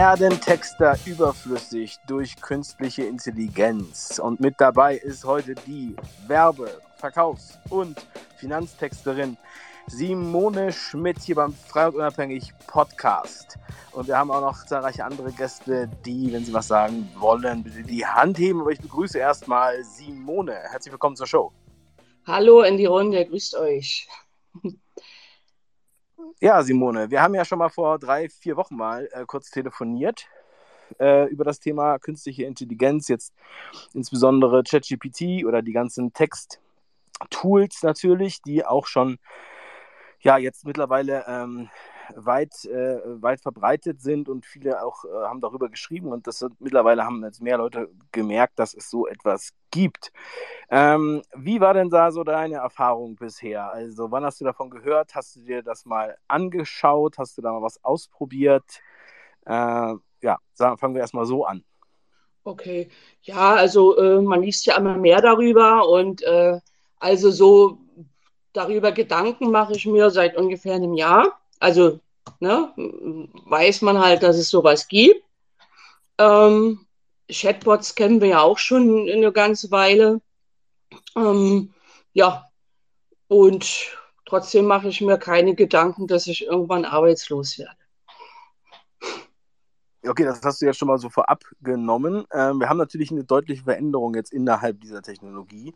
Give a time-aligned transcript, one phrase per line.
[0.00, 4.18] werden Texter überflüssig durch künstliche Intelligenz.
[4.18, 5.94] Und mit dabei ist heute die
[6.26, 8.00] Werbe-, Verkaufs- und
[8.38, 9.36] Finanztexterin
[9.88, 13.58] Simone Schmidt hier beim Frei und Unabhängig Podcast.
[13.92, 17.82] Und wir haben auch noch zahlreiche andere Gäste, die, wenn sie was sagen wollen, bitte
[17.82, 18.62] die Hand heben.
[18.62, 20.54] Aber ich begrüße erstmal Simone.
[20.70, 21.52] Herzlich willkommen zur Show.
[22.26, 24.08] Hallo in die Runde, grüßt euch.
[26.42, 30.26] Ja, Simone, wir haben ja schon mal vor drei, vier Wochen mal äh, kurz telefoniert
[30.98, 33.34] äh, über das Thema künstliche Intelligenz, jetzt
[33.92, 39.18] insbesondere ChatGPT oder die ganzen Text-Tools natürlich, die auch schon
[40.20, 41.68] ja jetzt mittlerweile ähm,
[42.16, 47.04] weit, äh, weit verbreitet sind und viele auch äh, haben darüber geschrieben und das mittlerweile
[47.04, 50.12] haben jetzt mehr Leute gemerkt, dass es so etwas gibt.
[50.70, 53.72] Ähm, wie war denn da so deine Erfahrung bisher?
[53.72, 55.14] Also wann hast du davon gehört?
[55.14, 57.18] Hast du dir das mal angeschaut?
[57.18, 58.80] Hast du da mal was ausprobiert?
[59.46, 61.64] Äh, ja, sagen, fangen wir erstmal so an.
[62.44, 62.88] Okay,
[63.22, 66.58] ja, also äh, man liest ja immer mehr darüber und äh,
[66.98, 67.78] also so
[68.52, 71.39] darüber Gedanken mache ich mir seit ungefähr einem Jahr.
[71.60, 72.00] Also
[72.40, 75.22] ne, weiß man halt, dass es sowas gibt.
[76.18, 76.86] Ähm,
[77.30, 80.20] Chatbots kennen wir ja auch schon eine ganze Weile.
[81.16, 81.72] Ähm,
[82.12, 82.46] ja,
[83.28, 87.76] und trotzdem mache ich mir keine Gedanken, dass ich irgendwann arbeitslos werde.
[90.06, 92.24] Okay, das hast du jetzt schon mal so vorab genommen.
[92.32, 95.74] Ähm, wir haben natürlich eine deutliche Veränderung jetzt innerhalb dieser Technologie.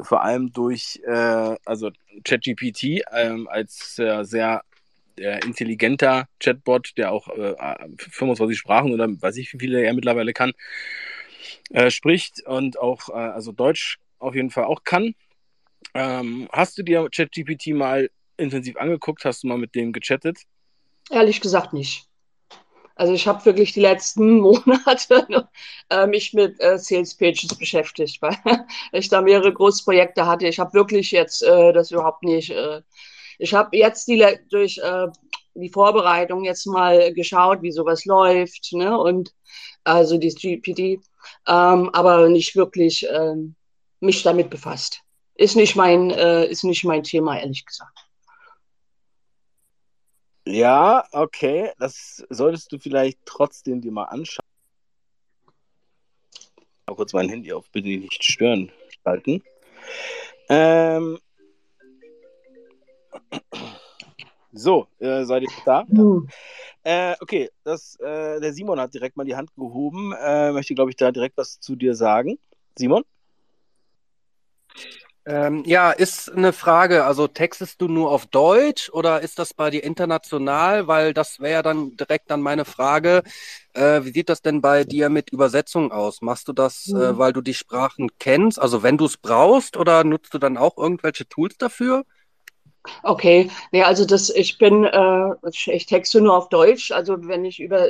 [0.00, 1.90] Vor allem durch äh, also
[2.24, 4.62] ChatGPT ähm, als äh, sehr
[5.18, 7.54] der intelligenter Chatbot, der auch äh,
[7.96, 10.52] 25 Sprachen oder weiß ich, wie viele er mittlerweile kann,
[11.70, 15.14] äh, spricht und auch äh, also Deutsch auf jeden Fall auch kann.
[15.94, 19.24] Ähm, hast du dir ChatGPT mal intensiv angeguckt?
[19.24, 20.38] Hast du mal mit dem gechattet?
[21.10, 22.06] Ehrlich gesagt nicht.
[22.94, 25.48] Also ich habe wirklich die letzten Monate
[25.90, 28.36] äh, mich mit äh, Sales Pages beschäftigt, weil
[28.92, 30.46] ich da mehrere Großprojekte hatte.
[30.46, 32.82] Ich habe wirklich jetzt äh, das überhaupt nicht äh,
[33.42, 35.08] ich habe jetzt die, durch äh,
[35.54, 38.96] die Vorbereitung jetzt mal geschaut, wie sowas läuft, ne?
[38.96, 39.34] Und
[39.82, 41.04] also die GPT,
[41.48, 43.56] ähm, aber nicht wirklich ähm,
[43.98, 45.00] mich damit befasst.
[45.34, 47.98] Ist nicht mein, äh, ist nicht mein Thema, ehrlich gesagt.
[50.46, 51.72] Ja, okay.
[51.80, 54.46] Das solltest du vielleicht trotzdem dir mal anschauen.
[56.86, 58.70] Mal kurz mein Handy auf bitte nicht stören
[59.02, 59.42] schalten.
[60.48, 61.18] Ähm,
[64.52, 65.84] so, äh, seid ihr da?
[65.88, 66.28] Mhm.
[66.84, 70.12] Äh, okay, das, äh, der Simon hat direkt mal die Hand gehoben.
[70.12, 72.38] Äh, möchte, glaube ich, da direkt was zu dir sagen.
[72.76, 73.04] Simon?
[75.24, 77.04] Ähm, ja, ist eine Frage.
[77.04, 80.88] Also textest du nur auf Deutsch oder ist das bei dir international?
[80.88, 83.22] Weil das wäre ja dann direkt dann meine Frage.
[83.72, 86.22] Äh, wie sieht das denn bei dir mit Übersetzung aus?
[86.22, 87.00] Machst du das, mhm.
[87.00, 88.60] äh, weil du die Sprachen kennst?
[88.60, 92.04] Also wenn du es brauchst oder nutzt du dann auch irgendwelche Tools dafür?
[93.02, 96.90] Okay, nee, also das, ich bin, äh, ich texte nur auf Deutsch.
[96.90, 97.88] Also wenn ich über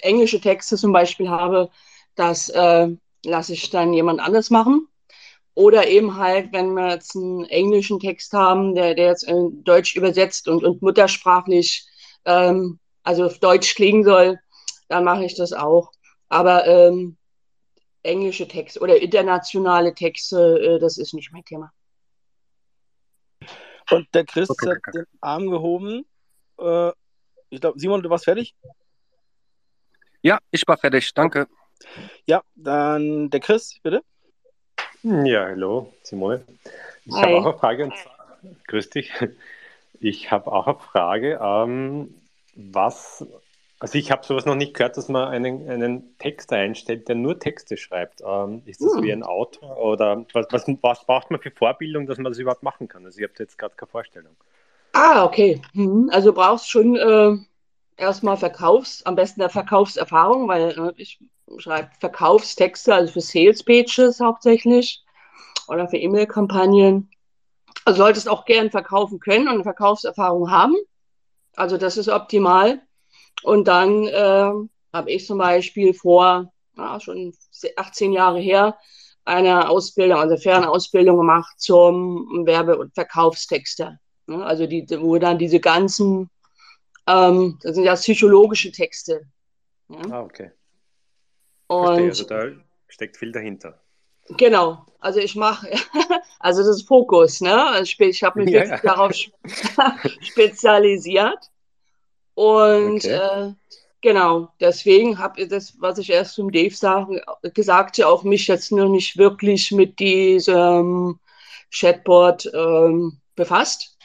[0.00, 1.70] englische Texte zum Beispiel habe,
[2.14, 2.88] das äh,
[3.24, 4.88] lasse ich dann jemand anders machen.
[5.54, 9.94] Oder eben halt, wenn wir jetzt einen englischen Text haben, der, der jetzt in Deutsch
[9.96, 11.86] übersetzt und, und muttersprachlich,
[12.24, 14.38] ähm, also auf Deutsch klingen soll,
[14.88, 15.92] dann mache ich das auch.
[16.28, 17.16] Aber ähm,
[18.02, 21.72] englische Texte oder internationale Texte, äh, das ist nicht mein Thema.
[23.90, 24.90] Und der Chris okay, hat okay.
[24.92, 26.06] den Arm gehoben.
[26.58, 26.90] Äh,
[27.50, 28.54] ich glaube, Simon, du warst fertig?
[30.22, 31.12] Ja, ich war fertig.
[31.14, 31.48] Danke.
[32.26, 34.02] Ja, dann der Chris, bitte.
[35.02, 36.44] Ja, hallo, Simone.
[37.04, 39.12] Ich habe auch eine Frage und zwar, grüß dich.
[40.00, 41.38] Ich habe auch eine Frage.
[41.42, 42.14] Ähm,
[42.54, 43.26] was
[43.80, 47.38] also ich habe sowas noch nicht gehört, dass man einen, einen Text einstellt, der nur
[47.38, 48.22] Texte schreibt.
[48.26, 49.02] Ähm, ist das hm.
[49.02, 52.62] wie ein Autor oder was, was, was, braucht man für Vorbildung, dass man das überhaupt
[52.62, 53.04] machen kann?
[53.04, 54.36] Also ich habe jetzt gerade keine Vorstellung.
[54.92, 55.60] Ah, okay.
[55.72, 56.08] Mhm.
[56.12, 57.36] Also du brauchst schon äh,
[57.96, 61.18] erstmal Verkaufs, am besten der Verkaufserfahrung, weil äh, ich
[61.58, 65.04] schreibe Verkaufstexte, also für Sales Pages hauptsächlich
[65.66, 67.10] oder für E-Mail-Kampagnen.
[67.84, 70.76] Also solltest auch gern verkaufen können und eine Verkaufserfahrung haben.
[71.56, 72.80] Also das ist optimal.
[73.42, 74.52] Und dann äh,
[74.92, 77.34] habe ich zum Beispiel vor, ja, schon
[77.76, 78.78] 18 Jahre her,
[79.24, 83.98] eine Ausbildung, also Fernausbildung gemacht zum Werbe- und Verkaufstexter.
[84.26, 84.44] Ne?
[84.44, 86.30] Also die, wo dann diese ganzen,
[87.06, 89.26] ähm, das sind ja psychologische Texte.
[89.88, 90.00] Ja?
[90.10, 90.50] Ah, okay.
[91.66, 92.46] Und also da
[92.88, 93.80] steckt viel dahinter.
[94.28, 95.70] Genau, also ich mache,
[96.38, 97.66] also das ist Fokus, ne?
[97.70, 98.78] Also ich habe mich ja, ja.
[98.78, 99.12] darauf
[100.20, 101.50] spezialisiert.
[102.34, 103.48] Und okay.
[103.48, 103.52] äh,
[104.04, 107.22] Genau, deswegen habe ich das, was ich erst zum Dave sagen,
[107.54, 111.18] gesagt, ja auch mich jetzt noch nicht wirklich mit diesem
[111.72, 113.96] Chatbot ähm, befasst,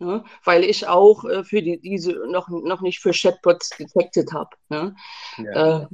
[0.00, 4.50] ja, weil ich auch äh, für die, diese noch, noch nicht für Chatbots detected habe.
[4.68, 4.92] Ja.
[5.38, 5.82] Ja.
[5.82, 5.86] Äh,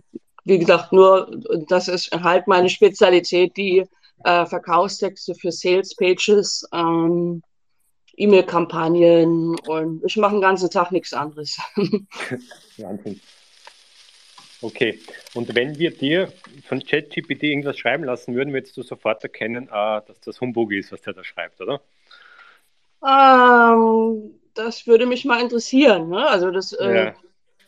[0.45, 1.31] wie gesagt, nur
[1.69, 3.85] das ist halt meine Spezialität, die
[4.25, 7.43] äh, Verkaufstexte für Sales Pages, ähm,
[8.17, 11.59] E-Mail-Kampagnen und ich mache den ganzen Tag nichts anderes.
[12.77, 13.21] Wahnsinn.
[14.61, 15.01] Okay,
[15.35, 16.33] und wenn wir dir
[16.69, 20.93] von ChatGPT irgendwas schreiben lassen würden, würdest du sofort erkennen, ah, dass das Humbug ist,
[20.93, 21.81] was der da schreibt, oder?
[23.05, 26.11] Ähm, das würde mich mal interessieren.
[26.11, 26.29] Ne?
[26.29, 27.15] Also das, äh, ja.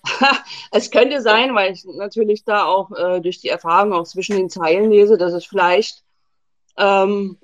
[0.70, 4.50] es könnte sein, weil ich natürlich da auch äh, durch die Erfahrung auch zwischen den
[4.50, 6.05] Zeilen lese, dass es vielleicht
[6.76, 7.38] ähm,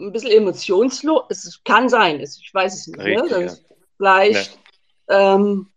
[0.00, 3.22] ein bisschen emotionslos, es kann sein, ich weiß es nicht, ne?
[3.22, 3.44] Richtig, ne?
[3.44, 3.54] ja.
[3.96, 4.58] vielleicht
[5.08, 5.36] ja.
[5.36, 5.70] ähm,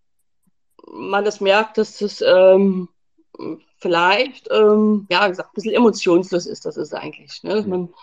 [0.92, 2.90] man das merkt, dass das ähm,
[3.80, 7.42] vielleicht, ähm, ja, gesagt, ein bisschen emotionslos ist, das ist eigentlich.
[7.44, 7.64] Ne?
[7.68, 7.94] Man,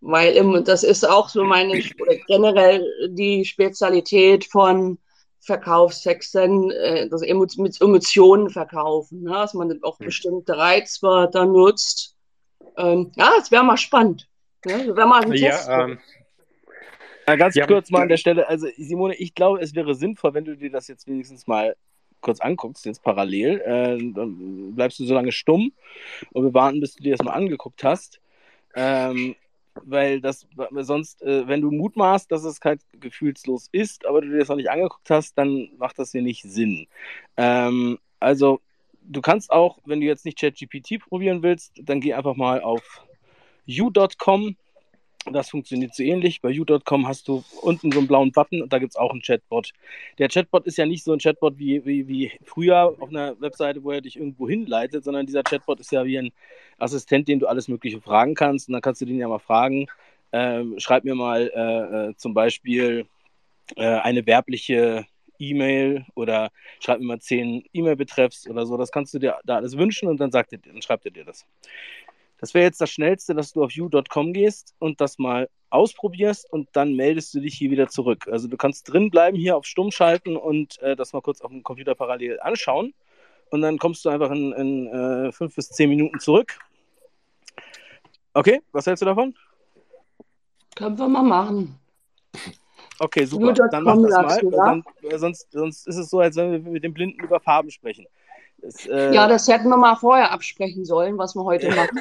[0.00, 4.98] weil das ist auch so meine, oder generell die Spezialität von
[5.40, 9.30] Verkaufstexten, äh, das mit Emotionen verkaufen, ne?
[9.30, 12.16] dass man auch bestimmte Reizwörter nutzt.
[12.76, 14.28] Ähm, ja, es wäre mal spannend.
[14.64, 14.92] Ne?
[14.94, 15.98] Mal ein ja, Ähm,
[17.26, 17.66] ja, ganz ja.
[17.66, 20.70] kurz mal an der Stelle, also Simone, ich glaube, es wäre sinnvoll, wenn du dir
[20.70, 21.76] das jetzt wenigstens mal
[22.20, 25.72] kurz anguckst, jetzt parallel, äh, dann bleibst du so lange stumm
[26.32, 28.20] und wir warten, bis du dir das mal angeguckt hast.
[28.74, 29.36] Ähm,
[29.84, 30.46] weil das
[30.80, 34.56] sonst, äh, wenn du mutmaßt, dass es halt gefühlslos ist, aber du dir das noch
[34.56, 36.86] nicht angeguckt hast, dann macht das hier nicht Sinn.
[37.36, 38.60] Ähm, also
[39.02, 43.02] du kannst auch, wenn du jetzt nicht ChatGPT probieren willst, dann geh einfach mal auf
[43.68, 44.56] u.com
[45.32, 46.40] das funktioniert so ähnlich.
[46.40, 49.22] Bei u.com hast du unten so einen blauen Button und da gibt es auch einen
[49.22, 49.72] Chatbot.
[50.18, 53.82] Der Chatbot ist ja nicht so ein Chatbot wie, wie, wie früher auf einer Webseite,
[53.82, 56.32] wo er dich irgendwo hinleitet, sondern dieser Chatbot ist ja wie ein
[56.78, 58.68] Assistent, den du alles Mögliche fragen kannst.
[58.68, 59.86] Und dann kannst du den ja mal fragen,
[60.30, 63.06] äh, schreib mir mal äh, äh, zum Beispiel
[63.76, 65.06] äh, eine werbliche
[65.38, 68.76] E-Mail oder schreib mir mal zehn E-Mail-Betreffs oder so.
[68.76, 71.24] Das kannst du dir da alles wünschen und dann, sagt er, dann schreibt er dir
[71.24, 71.46] das.
[72.38, 76.68] Das wäre jetzt das Schnellste, dass du auf you.com gehst und das mal ausprobierst und
[76.72, 78.28] dann meldest du dich hier wieder zurück.
[78.30, 81.50] Also du kannst drin bleiben, hier auf Stumm schalten und äh, das mal kurz auf
[81.50, 82.94] dem Computer parallel anschauen.
[83.50, 86.58] Und dann kommst du einfach in, in äh, fünf bis zehn Minuten zurück.
[88.34, 89.34] Okay, was hältst du davon?
[90.74, 91.78] Können wir mal machen.
[92.98, 93.52] Okay, super.
[93.70, 94.50] Dann mach das mal.
[94.50, 97.70] Dann, äh, sonst, sonst ist es so, als wenn wir mit dem Blinden über Farben
[97.70, 98.06] sprechen.
[98.58, 99.14] Das, äh...
[99.14, 102.00] Ja, das hätten wir mal vorher absprechen sollen, was wir heute machen.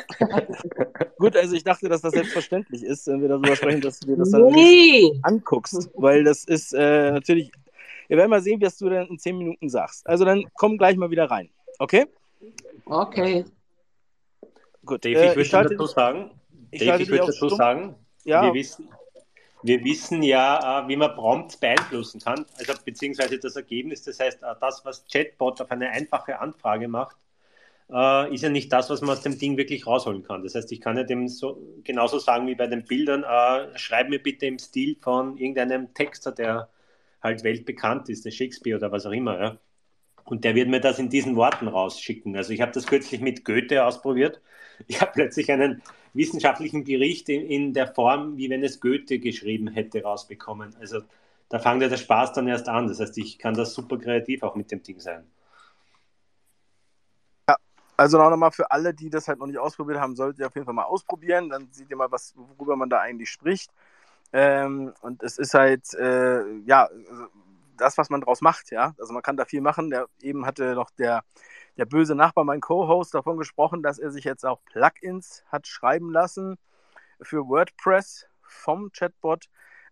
[1.18, 4.18] Gut, also ich dachte, dass das selbstverständlich ist, wenn wir darüber sprechen, dass du dir
[4.18, 5.20] das dann nee.
[5.24, 7.52] anguckst, weil das ist äh, natürlich.
[8.08, 10.06] Wir werden mal sehen, was du dann in zehn Minuten sagst.
[10.08, 11.50] Also dann komm gleich mal wieder rein.
[11.80, 12.06] Okay?
[12.86, 13.46] Okay.
[14.86, 15.04] Gut.
[15.04, 16.32] Dave, ich äh, würde dazu sagen,
[16.72, 18.44] Dave, ich würde dazu sagen, ja.
[18.44, 18.88] wir wissen,
[19.66, 24.04] wir wissen ja, äh, wie man Prompt beeinflussen kann, also beziehungsweise das Ergebnis.
[24.04, 27.18] Das heißt, äh, das, was Chatbot auf eine einfache Anfrage macht,
[27.92, 30.44] äh, ist ja nicht das, was man aus dem Ding wirklich rausholen kann.
[30.44, 33.26] Das heißt, ich kann ja dem so, genauso sagen wie bei den Bildern,
[33.76, 36.70] schreib mir bitte im Stil von irgendeinem Texter, der
[37.22, 39.40] halt weltbekannt ist, der Shakespeare oder was auch immer.
[39.40, 39.58] Ja.
[40.26, 42.36] Und der wird mir das in diesen Worten rausschicken.
[42.36, 44.42] Also ich habe das kürzlich mit Goethe ausprobiert.
[44.88, 45.82] Ich habe plötzlich einen
[46.16, 50.76] wissenschaftlichen Bericht in, in, der Form, wie wenn es Goethe geschrieben hätte, rausbekommen.
[50.80, 51.02] Also
[51.50, 52.88] da fängt ja der Spaß dann erst an.
[52.88, 55.26] Das heißt, ich kann das super kreativ auch mit dem Ding sein.
[57.50, 57.58] Ja,
[57.98, 60.56] also noch mal für alle, die das halt noch nicht ausprobiert haben, solltet ihr auf
[60.56, 61.50] jeden Fall mal ausprobieren.
[61.50, 63.72] Dann seht ihr mal, was, worüber man da eigentlich spricht.
[64.34, 67.28] Ähm, und es ist halt, äh, ja, also
[67.78, 68.96] das, was man draus macht, ja.
[69.00, 69.90] Also man kann da viel machen.
[69.90, 71.24] Der, eben hatte noch der
[71.78, 76.12] der böse Nachbar, mein Co-Host, davon gesprochen, dass er sich jetzt auch Plugins hat schreiben
[76.12, 76.58] lassen
[77.22, 79.46] für WordPress vom Chatbot.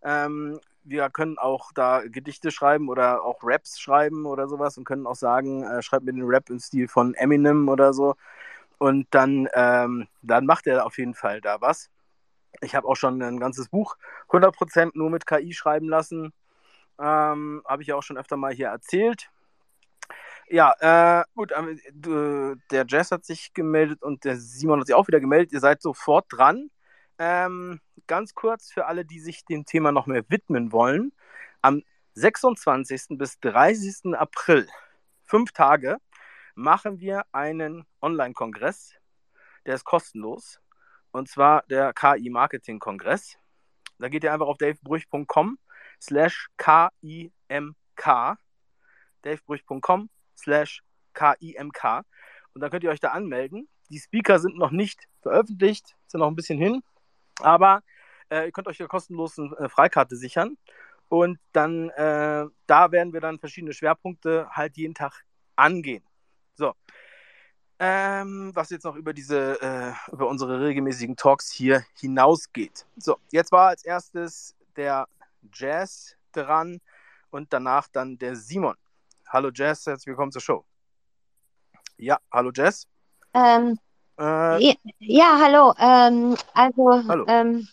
[0.04, 5.08] Ähm, wir können auch da Gedichte schreiben oder auch Raps schreiben oder sowas und können
[5.08, 8.16] auch sagen, äh, schreibt mir den Rap im Stil von Eminem oder so.
[8.78, 11.90] Und dann, ähm, dann macht er auf jeden Fall da was.
[12.62, 13.96] Ich habe auch schon ein ganzes Buch
[14.30, 16.34] 100% nur mit KI schreiben lassen.
[17.00, 19.32] Ähm, habe ich ja auch schon öfter mal hier erzählt.
[20.53, 25.07] Ja, äh, gut, äh, der Jazz hat sich gemeldet und der Simon hat sich auch
[25.07, 25.51] wieder gemeldet.
[25.51, 26.69] Ihr seid sofort dran.
[27.17, 31.12] Ähm, ganz kurz für alle, die sich dem Thema noch mehr widmen wollen.
[31.63, 31.81] Am
[32.13, 33.17] 26.
[33.17, 34.13] bis 30.
[34.13, 34.67] April,
[35.24, 35.98] fünf Tage,
[36.53, 38.93] machen wir einen Online-Kongress.
[39.65, 40.62] Der ist kostenlos.
[41.12, 43.39] Und zwar der KI-Marketing-Kongress.
[43.98, 45.57] Da geht ihr einfach auf davebrüch.com
[46.00, 48.38] slash KIMK
[49.24, 52.04] davebrüch.com slash K-I-M-K.
[52.54, 53.68] Und dann könnt ihr euch da anmelden.
[53.90, 56.84] Die Speaker sind noch nicht veröffentlicht, sind noch ein bisschen hin.
[57.40, 57.84] Aber
[58.30, 60.58] äh, ihr könnt euch ja kostenlos eine äh, Freikarte sichern.
[61.10, 65.24] Und dann, äh, da werden wir dann verschiedene Schwerpunkte halt jeden Tag
[65.56, 66.04] angehen.
[66.56, 66.74] So.
[67.80, 72.86] Ähm, was jetzt noch über diese, äh, über unsere regelmäßigen Talks hier hinausgeht.
[72.98, 75.08] So, jetzt war als erstes der
[75.52, 76.80] Jazz dran
[77.30, 78.75] und danach dann der Simon.
[79.34, 80.63] Hallo Jazz, herzlich willkommen zur Show.
[81.98, 82.88] Ja, hallo Jess.
[83.34, 83.80] Ähm,
[84.20, 85.74] äh, ja, hallo.
[85.80, 87.25] Ähm, also, hallo.
[87.28, 87.68] Ähm,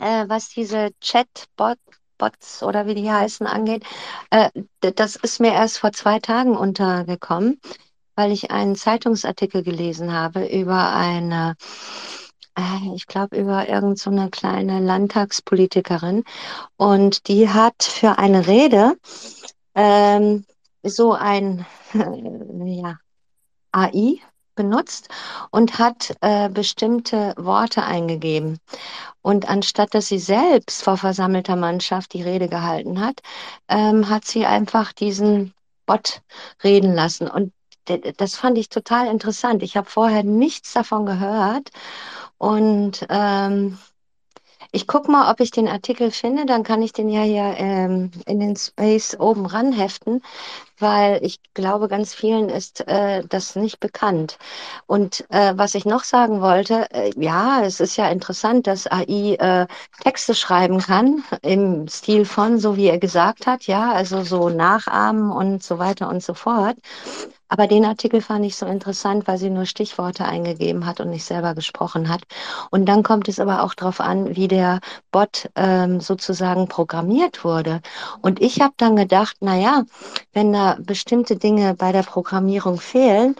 [0.00, 3.84] äh, was diese Chatbots oder wie die heißen angeht,
[4.30, 4.48] äh,
[4.80, 7.60] das ist mir erst vor zwei Tagen untergekommen,
[8.14, 11.56] weil ich einen Zeitungsartikel gelesen habe über eine,
[12.56, 16.24] äh, ich glaube, über irgendeine so kleine Landtagspolitikerin
[16.78, 18.96] und die hat für eine Rede
[19.74, 20.46] ähm,
[20.88, 22.98] so ein, ja,
[23.72, 24.20] AI
[24.54, 25.08] benutzt
[25.50, 28.58] und hat äh, bestimmte Worte eingegeben.
[29.22, 33.20] Und anstatt dass sie selbst vor versammelter Mannschaft die Rede gehalten hat,
[33.68, 35.54] ähm, hat sie einfach diesen
[35.86, 36.22] Bot
[36.64, 37.28] reden lassen.
[37.28, 37.52] Und
[38.18, 39.62] das fand ich total interessant.
[39.62, 41.70] Ich habe vorher nichts davon gehört.
[42.36, 43.78] Und ähm,
[44.72, 48.10] ich gucke mal, ob ich den Artikel finde, dann kann ich den ja hier ähm,
[48.26, 50.22] in den Space oben ranheften,
[50.78, 54.38] weil ich glaube, ganz vielen ist äh, das nicht bekannt.
[54.86, 59.34] Und äh, was ich noch sagen wollte, äh, ja, es ist ja interessant, dass AI
[59.38, 59.66] äh,
[60.02, 65.30] Texte schreiben kann im Stil von, so wie er gesagt hat, ja, also so nachahmen
[65.30, 66.76] und so weiter und so fort.
[67.48, 71.24] Aber den Artikel fand ich so interessant, weil sie nur Stichworte eingegeben hat und nicht
[71.24, 72.22] selber gesprochen hat.
[72.70, 77.80] Und dann kommt es aber auch darauf an, wie der Bot ähm, sozusagen programmiert wurde.
[78.20, 79.84] Und ich habe dann gedacht, na ja,
[80.32, 83.34] wenn da bestimmte Dinge bei der Programmierung fehlen,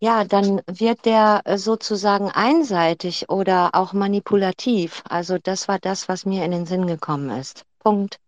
[0.00, 5.02] ja, dann wird der sozusagen einseitig oder auch manipulativ.
[5.08, 7.64] Also das war das, was mir in den Sinn gekommen ist.
[7.80, 8.18] Punkt.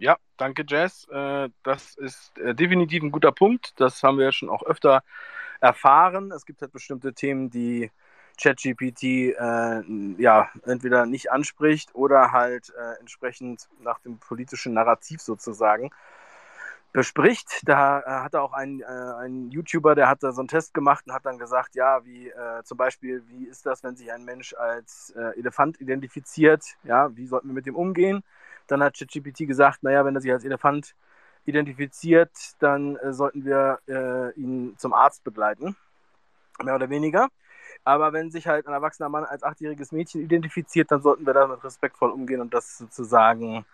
[0.00, 1.06] Ja, danke, Jess.
[1.10, 3.78] Äh, das ist äh, definitiv ein guter Punkt.
[3.78, 5.02] Das haben wir ja schon auch öfter
[5.60, 6.32] erfahren.
[6.32, 7.90] Es gibt halt bestimmte Themen, die
[8.40, 9.82] ChatGPT äh,
[10.16, 15.90] ja entweder nicht anspricht oder halt äh, entsprechend nach dem politischen Narrativ sozusagen
[16.92, 17.60] bespricht.
[17.64, 20.72] Da äh, hat er auch ein, äh, ein YouTuber, der hat da so einen Test
[20.72, 24.10] gemacht und hat dann gesagt, ja, wie äh, zum Beispiel, wie ist das, wenn sich
[24.10, 26.64] ein Mensch als äh, Elefant identifiziert?
[26.84, 28.24] Ja, wie sollten wir mit dem umgehen?
[28.70, 30.94] Dann hat ChatGPT gesagt, naja, wenn er sich als Elefant
[31.44, 35.76] identifiziert, dann äh, sollten wir äh, ihn zum Arzt begleiten,
[36.62, 37.28] mehr oder weniger.
[37.84, 41.64] Aber wenn sich halt ein erwachsener Mann als achtjähriges Mädchen identifiziert, dann sollten wir damit
[41.64, 43.64] respektvoll umgehen und das sozusagen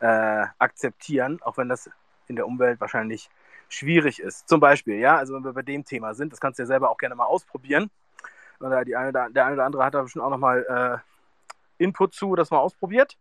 [0.00, 1.90] äh, akzeptieren, auch wenn das
[2.28, 3.30] in der Umwelt wahrscheinlich
[3.68, 4.48] schwierig ist.
[4.48, 6.90] Zum Beispiel, ja, also wenn wir bei dem Thema sind, das kannst du ja selber
[6.90, 7.90] auch gerne mal ausprobieren.
[8.60, 11.02] Oder die eine, der eine oder andere hat da bestimmt auch nochmal
[11.78, 13.16] äh, Input zu, das mal ausprobiert.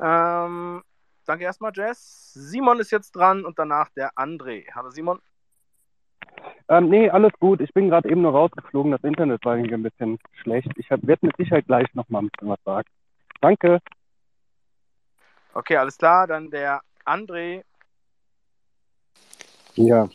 [0.00, 0.82] Ähm,
[1.26, 2.32] danke erstmal, Jess.
[2.34, 4.64] Simon ist jetzt dran und danach der André.
[4.74, 5.20] Hallo Simon.
[6.68, 7.60] Ähm, nee, alles gut.
[7.60, 8.92] Ich bin gerade eben nur rausgeflogen.
[8.92, 10.70] Das Internet war irgendwie ein bisschen schlecht.
[10.76, 12.88] Ich werde mit Sicherheit gleich nochmal ein bisschen was sagen.
[13.40, 13.80] Danke.
[15.54, 16.26] Okay, alles klar.
[16.26, 17.62] Dann der André.
[19.74, 20.08] Ja,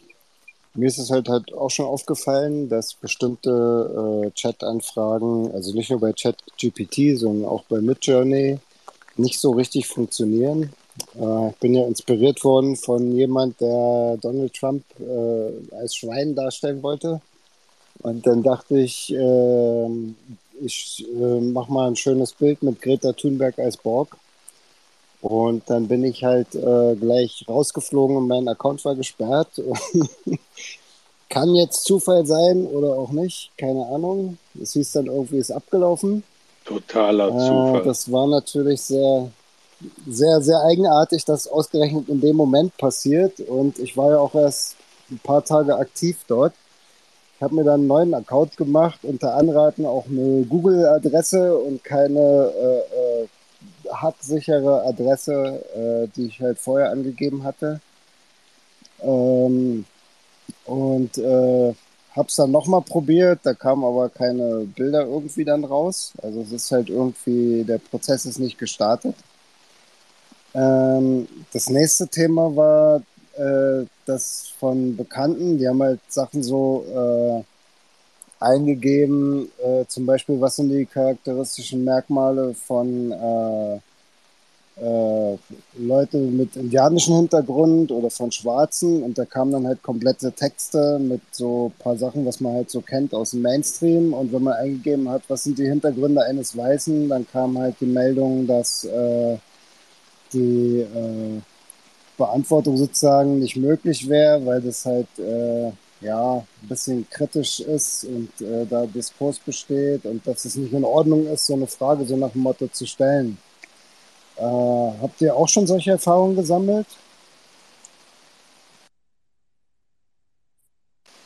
[0.77, 5.99] mir ist es halt, halt auch schon aufgefallen, dass bestimmte äh, Chat-Anfragen, also nicht nur
[5.99, 8.59] bei ChatGPT, sondern auch bei Midjourney,
[9.19, 10.73] nicht so richtig funktionieren.
[11.19, 16.81] Äh, ich bin ja inspiriert worden von jemand, der Donald Trump äh, als Schwein darstellen
[16.83, 17.21] wollte.
[17.99, 19.87] Und dann dachte ich, äh,
[20.61, 24.17] ich äh, mache mal ein schönes Bild mit Greta Thunberg als Borg.
[25.21, 29.61] Und dann bin ich halt äh, gleich rausgeflogen und mein Account war gesperrt.
[31.29, 34.37] Kann jetzt Zufall sein oder auch nicht, keine Ahnung.
[34.61, 36.23] Es hieß dann irgendwie, ist abgelaufen.
[36.67, 37.83] Totaler äh, Zufall.
[37.83, 39.29] das war natürlich sehr,
[40.07, 43.39] sehr, sehr eigenartig, dass ausgerechnet in dem Moment passiert.
[43.39, 44.75] Und ich war ja auch erst
[45.09, 46.53] ein paar Tage aktiv dort.
[47.35, 52.19] Ich habe mir dann einen neuen Account gemacht, unter Anraten auch eine Google-Adresse und keine
[52.19, 53.27] äh, äh,
[53.93, 57.79] hacksichere Adresse, äh, die ich halt vorher angegeben hatte.
[59.01, 59.85] Ähm,
[60.65, 61.73] und äh,
[62.17, 66.13] habe es dann nochmal probiert, da kamen aber keine Bilder irgendwie dann raus.
[66.21, 69.15] Also es ist halt irgendwie, der Prozess ist nicht gestartet.
[70.53, 73.01] Ähm, das nächste Thema war
[73.37, 80.55] äh, das von Bekannten, die haben halt Sachen so äh, eingegeben, äh, zum Beispiel, was
[80.55, 83.11] sind die charakteristischen Merkmale von
[84.81, 85.37] äh,
[85.79, 91.21] Leute mit indianischem Hintergrund oder von Schwarzen und da kamen dann halt komplette Texte mit
[91.31, 95.09] so paar Sachen, was man halt so kennt aus dem Mainstream und wenn man eingegeben
[95.09, 99.37] hat, was sind die Hintergründe eines Weißen, dann kam halt die Meldung, dass äh,
[100.33, 101.41] die äh,
[102.17, 108.29] Beantwortung sozusagen nicht möglich wäre, weil das halt äh, ja ein bisschen kritisch ist und
[108.41, 112.15] äh, da Diskurs besteht und dass es nicht in Ordnung ist, so eine Frage so
[112.15, 113.37] nach dem Motto zu stellen.
[114.37, 114.43] Äh,
[115.01, 116.87] habt ihr auch schon solche Erfahrungen gesammelt?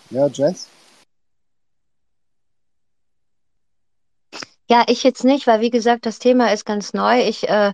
[0.10, 0.68] Ja, Jess?
[4.70, 7.22] Ja, ich jetzt nicht, weil wie gesagt, das Thema ist ganz neu.
[7.28, 7.74] Ich äh,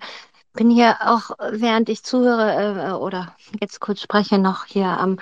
[0.54, 5.20] bin hier auch, während ich zuhöre äh, oder jetzt kurz spreche, noch hier am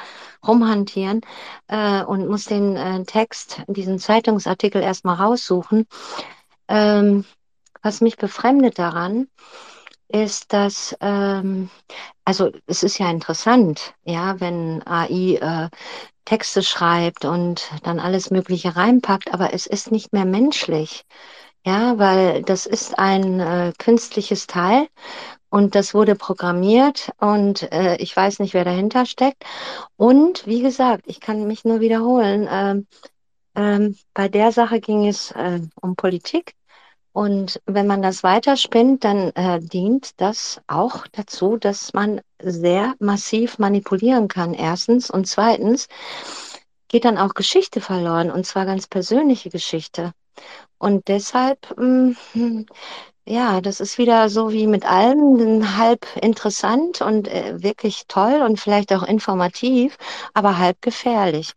[0.47, 1.21] Rumhantieren
[1.67, 5.85] äh, und muss den äh, Text, diesen Zeitungsartikel erstmal raussuchen.
[6.69, 7.25] Ähm,
[7.81, 9.27] was mich befremdet daran,
[10.15, 11.69] ist, dass, ähm,
[12.23, 15.69] also es ist ja interessant, ja, wenn AI äh,
[16.25, 21.03] Texte schreibt und dann alles Mögliche reinpackt, aber es ist nicht mehr menschlich.
[21.65, 24.87] Ja, weil das ist ein äh, künstliches Teil
[25.49, 29.43] und das wurde programmiert und äh, ich weiß nicht, wer dahinter steckt.
[29.97, 32.47] Und wie gesagt, ich kann mich nur wiederholen.
[32.51, 32.87] Ähm,
[33.55, 36.53] ähm, bei der Sache ging es äh, um Politik
[37.15, 43.57] und wenn man das weiterspinnt, dann äh, dient das auch dazu, dass man sehr massiv
[43.57, 45.09] manipulieren kann, erstens.
[45.09, 45.87] Und zweitens
[46.89, 50.11] geht dann auch Geschichte verloren, und zwar ganz persönliche Geschichte.
[50.77, 52.65] Und deshalb, mh, hm,
[53.25, 58.59] ja, das ist wieder so wie mit allem, halb interessant und äh, wirklich toll und
[58.59, 59.97] vielleicht auch informativ,
[60.33, 61.53] aber halb gefährlich.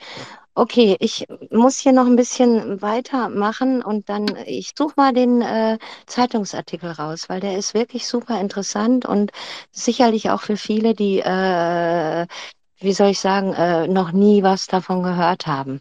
[0.59, 5.79] Okay, ich muss hier noch ein bisschen weitermachen und dann, ich suche mal den äh,
[6.07, 9.31] Zeitungsartikel raus, weil der ist wirklich super interessant und
[9.71, 12.27] sicherlich auch für viele, die, äh,
[12.81, 15.81] wie soll ich sagen, äh, noch nie was davon gehört haben.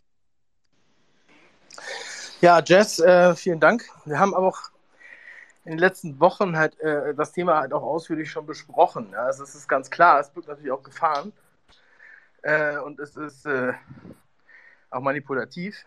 [2.42, 3.84] Ja, Jess, äh, vielen Dank.
[4.06, 4.60] Wir haben aber auch
[5.66, 9.10] in den letzten Wochen halt äh, das Thema halt auch ausführlich schon besprochen.
[9.12, 9.24] Ja?
[9.24, 11.34] Also es ist ganz klar, es birgt natürlich auch Gefahren.
[12.44, 13.48] Äh, und es ist
[14.90, 15.86] auch manipulativ.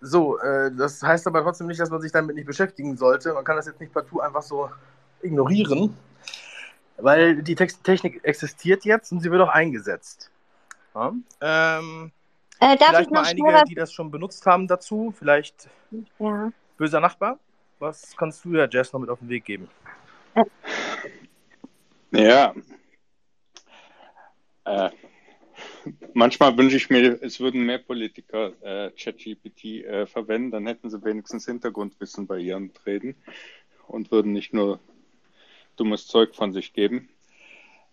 [0.00, 3.32] So, äh, das heißt aber trotzdem nicht, dass man sich damit nicht beschäftigen sollte.
[3.32, 4.70] Man kann das jetzt nicht partout einfach so
[5.22, 5.96] ignorieren,
[6.98, 10.30] weil die Technik existiert jetzt und sie wird auch eingesetzt.
[10.94, 11.12] Ja?
[11.40, 12.12] Ähm,
[12.60, 13.64] äh, vielleicht mal einige, schneller...
[13.64, 15.68] die das schon benutzt haben dazu, vielleicht
[16.18, 16.52] ja.
[16.76, 17.38] böser Nachbar.
[17.78, 19.68] Was kannst du der Jazz noch mit auf den Weg geben?
[22.10, 22.54] Ja.
[24.64, 24.90] Äh,
[26.14, 31.02] Manchmal wünsche ich mir, es würden mehr Politiker äh, ChatGPT äh, verwenden, dann hätten sie
[31.04, 33.16] wenigstens Hintergrundwissen bei ihren Reden
[33.86, 34.80] und würden nicht nur
[35.76, 37.08] dummes Zeug von sich geben.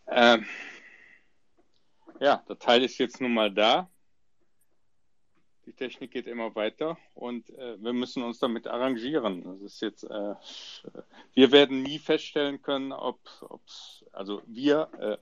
[0.08, 0.46] Ähm,
[2.20, 3.90] ja, der Teil ist jetzt nun mal da.
[5.66, 9.44] Die Technik geht immer weiter und äh, wir müssen uns damit arrangieren.
[9.44, 10.36] Das ist jetzt, äh,
[11.34, 13.20] wir werden nie feststellen können, ob,
[14.12, 15.18] also wir, äh,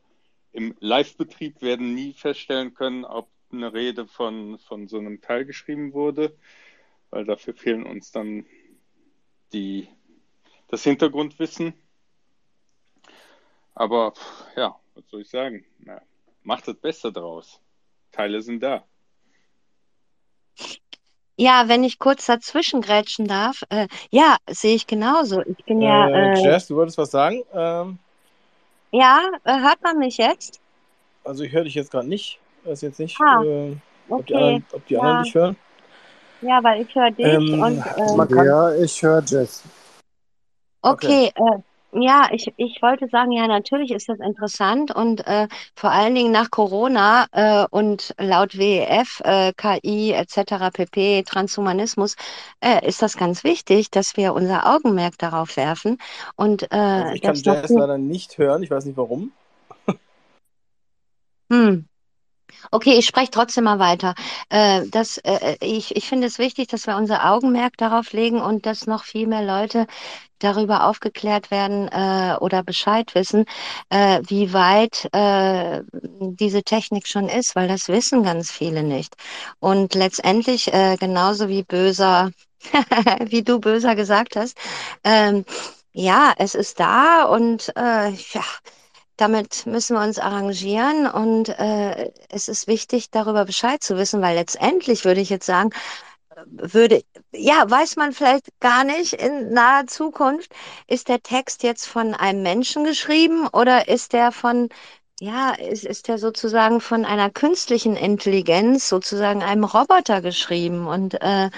[0.52, 5.94] im Live-Betrieb werden nie feststellen können, ob eine Rede von, von so einem Teil geschrieben
[5.94, 6.36] wurde,
[7.10, 8.46] weil dafür fehlen uns dann
[9.54, 9.88] die,
[10.68, 11.74] das Hintergrundwissen.
[13.74, 14.14] Aber
[14.56, 15.66] ja, was soll ich sagen?
[15.80, 16.02] Na,
[16.44, 17.60] macht das Beste draus.
[18.12, 18.84] Teile sind da.
[21.38, 23.64] Ja, wenn ich kurz dazwischen grätschen darf.
[23.70, 25.42] Äh, ja, sehe ich genauso.
[25.46, 26.10] Ich bin ja.
[26.10, 27.44] Äh, äh, Jess, du wolltest was sagen?
[27.54, 27.98] Ähm,
[28.92, 30.60] ja, äh, hört man mich jetzt?
[31.24, 32.40] Also ich höre dich jetzt gerade nicht.
[32.64, 33.76] Ich weiß jetzt nicht, ah, äh,
[34.10, 35.00] ob die, anderen, ob die ja.
[35.00, 35.56] anderen dich hören.
[36.42, 39.64] Ja, weil ich höre dich ähm, und äh, ja, ich höre Jess.
[40.82, 41.58] Okay, okay.
[41.58, 41.60] Äh,
[41.94, 46.32] ja, ich, ich wollte sagen, ja, natürlich ist das interessant und äh, vor allen Dingen
[46.32, 50.72] nach Corona äh, und laut WEF, äh, KI etc.
[50.72, 52.16] pp, Transhumanismus,
[52.62, 55.98] äh, ist das ganz wichtig, dass wir unser Augenmerk darauf werfen.
[56.36, 59.32] Und, äh, also ich kann Jazz leider nicht hören, ich weiß nicht warum.
[61.52, 61.86] hm.
[62.72, 64.16] Okay, ich spreche trotzdem mal weiter.
[64.50, 68.66] Äh, das, äh, ich ich finde es wichtig, dass wir unser Augenmerk darauf legen und
[68.66, 69.88] dass noch viel mehr Leute
[70.40, 73.46] darüber aufgeklärt werden äh, oder Bescheid wissen,
[73.90, 79.16] äh, wie weit äh, diese Technik schon ist, weil das wissen ganz viele nicht.
[79.60, 82.32] Und letztendlich, äh, genauso wie böser,
[83.26, 84.58] wie du böser gesagt hast,
[85.04, 85.46] ähm,
[85.92, 88.44] ja, es ist da und äh, ja,
[89.18, 94.36] damit müssen wir uns arrangieren und äh, es ist wichtig, darüber Bescheid zu wissen, weil
[94.36, 95.72] letztendlich würde ich jetzt sagen,
[96.48, 100.52] würde, ja, weiß man vielleicht gar nicht in naher Zukunft,
[100.88, 104.70] ist der Text jetzt von einem Menschen geschrieben oder ist der von,
[105.20, 110.88] ja, ist, ist der sozusagen von einer künstlichen Intelligenz, sozusagen einem Roboter geschrieben?
[110.88, 111.50] Und äh,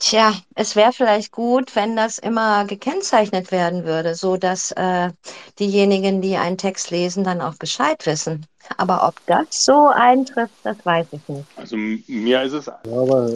[0.00, 5.10] Tja, es wäre vielleicht gut, wenn das immer gekennzeichnet werden würde, so dass äh,
[5.58, 8.46] diejenigen, die einen Text lesen, dann auch Bescheid wissen.
[8.76, 11.46] Aber ob das so eintrifft, das weiß ich nicht.
[11.56, 12.66] Also mir ist es.
[12.66, 12.82] Ja,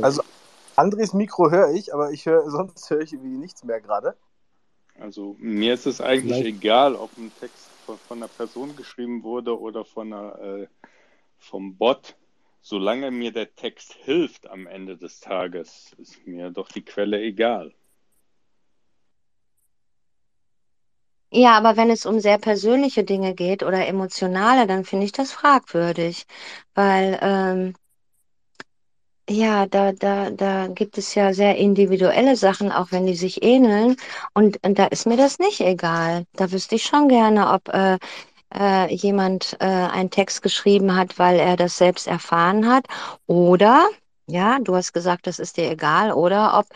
[0.02, 0.22] also
[0.76, 4.16] Andres Mikro höre ich, aber ich höre sonst höre ich irgendwie nichts mehr gerade.
[4.98, 6.64] Also mir ist es eigentlich Vielleicht.
[6.64, 10.66] egal, ob ein Text von, von, einer Person geschrieben wurde oder von einer, äh,
[11.38, 12.16] vom Bot
[12.62, 17.74] solange mir der Text hilft am Ende des Tages, ist mir doch die Quelle egal.
[21.34, 25.32] Ja, aber wenn es um sehr persönliche Dinge geht oder emotionale, dann finde ich das
[25.32, 26.26] fragwürdig,
[26.74, 27.74] weil ähm,
[29.32, 33.96] ja, da, da, da gibt es ja sehr individuelle Sachen, auch wenn die sich ähneln.
[34.34, 36.24] Und, und da ist mir das nicht egal.
[36.34, 37.98] Da wüsste ich schon gerne, ob äh,
[38.54, 42.86] äh, jemand äh, einen Text geschrieben hat, weil er das selbst erfahren hat.
[43.26, 43.88] Oder,
[44.26, 46.12] ja, du hast gesagt, das ist dir egal.
[46.12, 46.66] Oder ob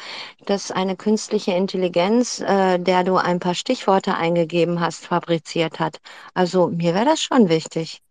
[0.46, 5.98] das eine künstliche Intelligenz, äh, der du ein paar Stichworte eingegeben hast, fabriziert hat.
[6.34, 8.02] Also mir wäre das schon wichtig.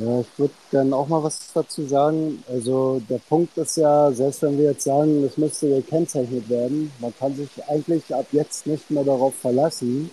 [0.00, 2.42] Ja, ich würde gerne auch mal was dazu sagen.
[2.48, 7.12] Also der Punkt ist ja, selbst wenn wir jetzt sagen, es müsste gekennzeichnet werden, man
[7.18, 10.10] kann sich eigentlich ab jetzt nicht mehr darauf verlassen,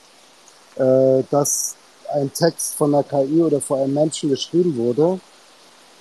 [0.76, 1.76] äh, dass
[2.14, 5.22] ein Text von einer KI oder von einem Menschen geschrieben wurde.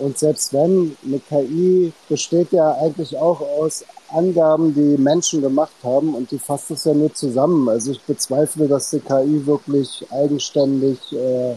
[0.01, 6.15] Und selbst wenn, eine KI besteht ja eigentlich auch aus Angaben, die Menschen gemacht haben
[6.15, 7.69] und die fasst es ja nur zusammen.
[7.69, 11.55] Also ich bezweifle, dass die KI wirklich eigenständig äh,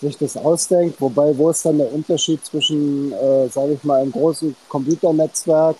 [0.00, 1.00] sich das ausdenkt.
[1.00, 5.76] Wobei, wo ist dann der Unterschied zwischen, äh, sage ich mal, einem großen Computernetzwerk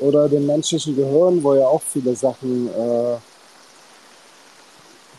[0.00, 3.16] oder dem menschlichen Gehirn, wo ja auch viele Sachen äh,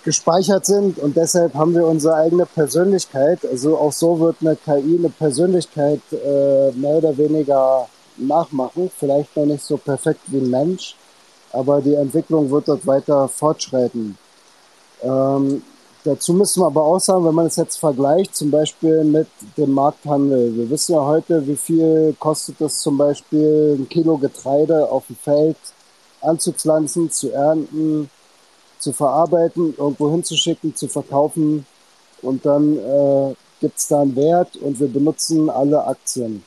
[0.03, 3.39] gespeichert sind und deshalb haben wir unsere eigene Persönlichkeit.
[3.43, 8.91] Also auch so wird eine KI eine Persönlichkeit äh, mehr oder weniger nachmachen.
[8.97, 10.95] Vielleicht noch nicht so perfekt wie ein Mensch,
[11.51, 14.15] aber die Entwicklung wird dort weiter fortschreiten.
[15.01, 15.63] Ähm,
[16.05, 19.71] Dazu müssen wir aber auch sagen, wenn man es jetzt vergleicht, zum Beispiel mit dem
[19.71, 20.55] Markthandel.
[20.55, 25.15] Wir wissen ja heute, wie viel kostet es zum Beispiel ein Kilo Getreide auf dem
[25.15, 25.57] Feld
[26.21, 28.11] anzupflanzen, zu ernten,
[28.77, 31.65] zu verarbeiten, irgendwo hinzuschicken, zu verkaufen.
[32.21, 36.43] Und dann äh, gibt es da einen Wert und wir benutzen alle Aktien.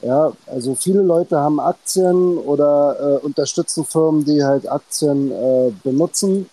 [0.00, 6.48] Ja, also viele Leute haben Aktien oder äh, unterstützen Firmen, die halt Aktien äh, benutzen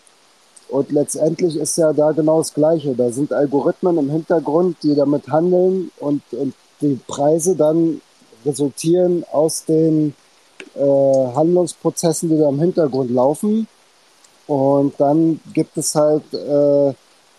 [0.70, 2.96] und letztendlich ist ja da genau das Gleiche.
[2.96, 8.02] Da sind Algorithmen im Hintergrund, die damit handeln und, und die Preise dann
[8.46, 10.16] resultieren aus den
[10.76, 13.68] äh, Handlungsprozessen, die da im Hintergrund laufen.
[14.48, 16.94] Und dann gibt es halt äh,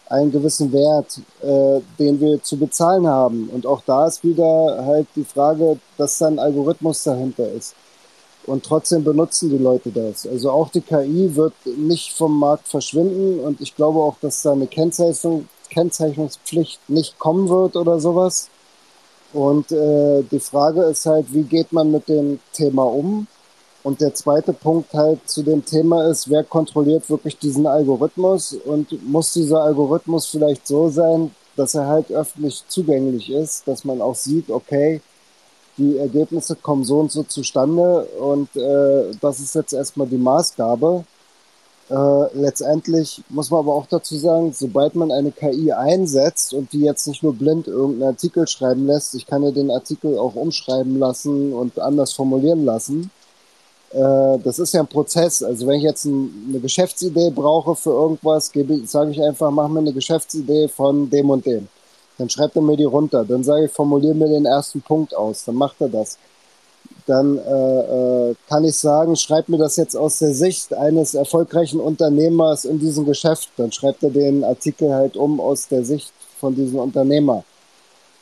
[0.09, 3.51] einen gewissen Wert, äh, den wir zu bezahlen haben.
[3.53, 7.75] Und auch da ist wieder halt die Frage, dass da ein Algorithmus dahinter ist.
[8.47, 10.27] Und trotzdem benutzen die Leute das.
[10.27, 14.53] Also auch die KI wird nicht vom Markt verschwinden und ich glaube auch, dass da
[14.53, 18.51] eine Kennzeichnung, Kennzeichnungspflicht nicht kommen wird oder sowas.
[19.33, 23.27] Und äh, die Frage ist halt, wie geht man mit dem Thema um?
[23.83, 29.03] Und der zweite Punkt halt zu dem Thema ist, wer kontrolliert wirklich diesen Algorithmus und
[29.07, 34.15] muss dieser Algorithmus vielleicht so sein, dass er halt öffentlich zugänglich ist, dass man auch
[34.15, 35.01] sieht, okay,
[35.77, 41.05] die Ergebnisse kommen so und so zustande und äh, das ist jetzt erstmal die Maßgabe.
[41.91, 46.81] Äh, letztendlich muss man aber auch dazu sagen, sobald man eine KI einsetzt und die
[46.81, 50.99] jetzt nicht nur blind irgendeinen Artikel schreiben lässt, ich kann ja den Artikel auch umschreiben
[50.99, 53.11] lassen und anders formulieren lassen.
[53.91, 55.43] Äh, das ist ja ein Prozess.
[55.43, 58.51] Also wenn ich jetzt ein, eine Geschäftsidee brauche für irgendwas,
[58.87, 61.69] sage ich einfach, mach mir eine Geschäftsidee von dem und dem.
[62.19, 63.25] Dann schreibt er mir die runter.
[63.25, 65.45] Dann sage ich, formuliere mir den ersten Punkt aus.
[65.45, 66.19] Dann macht er das.
[67.07, 71.81] Dann äh, äh, kann ich sagen, schreib mir das jetzt aus der Sicht eines erfolgreichen
[71.81, 73.51] Unternehmers in diesem Geschäft.
[73.57, 77.45] Dann schreibt er den Artikel halt um aus der Sicht von diesem Unternehmer.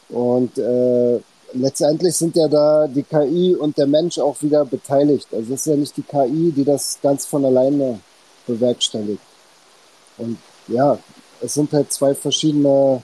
[0.09, 1.21] Und äh,
[1.55, 5.29] letztendlich sind ja da die KI und der Mensch auch wieder beteiligt.
[5.33, 8.01] Also es ist ja nicht die KI, die das ganz von alleine
[8.47, 9.23] bewerkstelligt.
[10.19, 10.99] Und ja,
[11.41, 13.03] es sind halt zwei verschiedene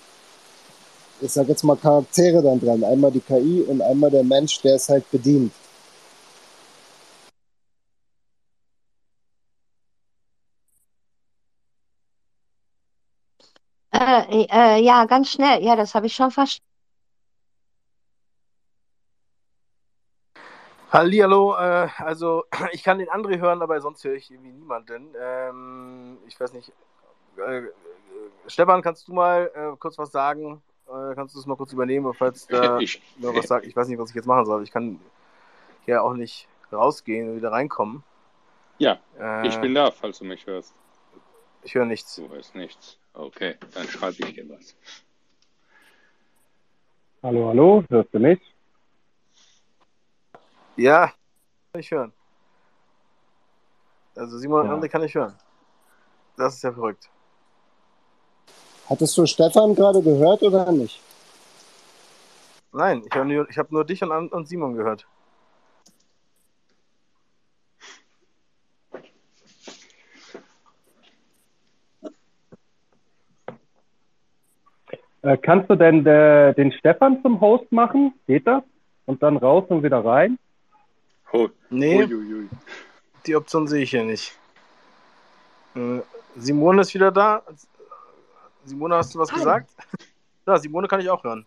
[1.20, 2.84] ich sage jetzt mal, Charaktere dann dran.
[2.84, 5.52] Einmal die KI und einmal der Mensch, der es halt bedient.
[13.92, 15.62] Äh, äh, ja, ganz schnell.
[15.62, 16.64] Ja, das habe ich schon verstanden.
[20.90, 25.14] Hallihallo, äh, also ich kann den André hören, aber sonst höre ich irgendwie niemanden.
[25.20, 26.72] Ähm, ich weiß nicht.
[27.36, 27.62] Äh,
[28.46, 30.62] Stefan, kannst du mal äh, kurz was sagen?
[30.88, 33.66] Äh, kannst du es mal kurz übernehmen, falls da ich, nur was sagt?
[33.66, 34.62] Ich weiß nicht, was ich jetzt machen soll.
[34.62, 34.98] Ich kann
[35.84, 38.02] hier auch nicht rausgehen und wieder reinkommen.
[38.78, 39.00] Ja,
[39.42, 40.74] ich äh, bin da, falls du mich hörst.
[41.62, 42.14] Ich höre nichts.
[42.14, 42.98] Du hörst nichts.
[43.12, 44.76] Okay, dann schreibe ich dir was.
[47.22, 48.40] Hallo, hallo, hörst du mich?
[50.76, 51.12] Ja,
[51.72, 52.12] kann ich hören.
[54.14, 54.72] Also Simon ja.
[54.72, 55.36] und André kann ich hören.
[56.36, 57.10] Das ist ja verrückt.
[58.88, 61.00] Hattest du Stefan gerade gehört oder nicht?
[62.72, 65.06] Nein, ich habe nur, hab nur dich und, und Simon gehört.
[75.22, 78.14] Äh, kannst du denn de, den Stefan zum Host machen?
[78.26, 78.62] Geht das?
[79.04, 80.38] Und dann raus und wieder rein?
[81.32, 81.48] Oh.
[81.68, 82.48] Nee, Uiuiui.
[83.26, 84.38] die Option sehe ich hier nicht.
[85.74, 86.00] Äh,
[86.36, 87.42] Simone ist wieder da.
[88.68, 89.38] Simone, hast du was Hi.
[89.38, 89.70] gesagt?
[90.46, 91.46] Ja, Simone kann ich auch hören.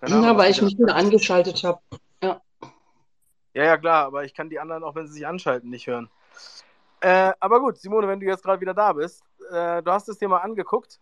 [0.00, 1.80] Ahnung, ja, weil ich mich wieder angeschaltet habe.
[2.22, 2.40] Ja.
[3.54, 6.08] ja, ja, klar, aber ich kann die anderen, auch wenn sie sich anschalten, nicht hören.
[7.00, 10.18] Äh, aber gut, Simone, wenn du jetzt gerade wieder da bist, äh, du hast es
[10.18, 10.98] dir mal angeguckt.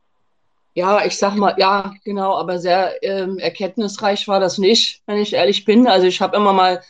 [0.74, 5.32] Ja, ich sag mal, ja, genau, aber sehr ähm, erkenntnisreich war das nicht, wenn ich
[5.32, 5.86] ehrlich bin.
[5.86, 6.82] Also ich habe immer mal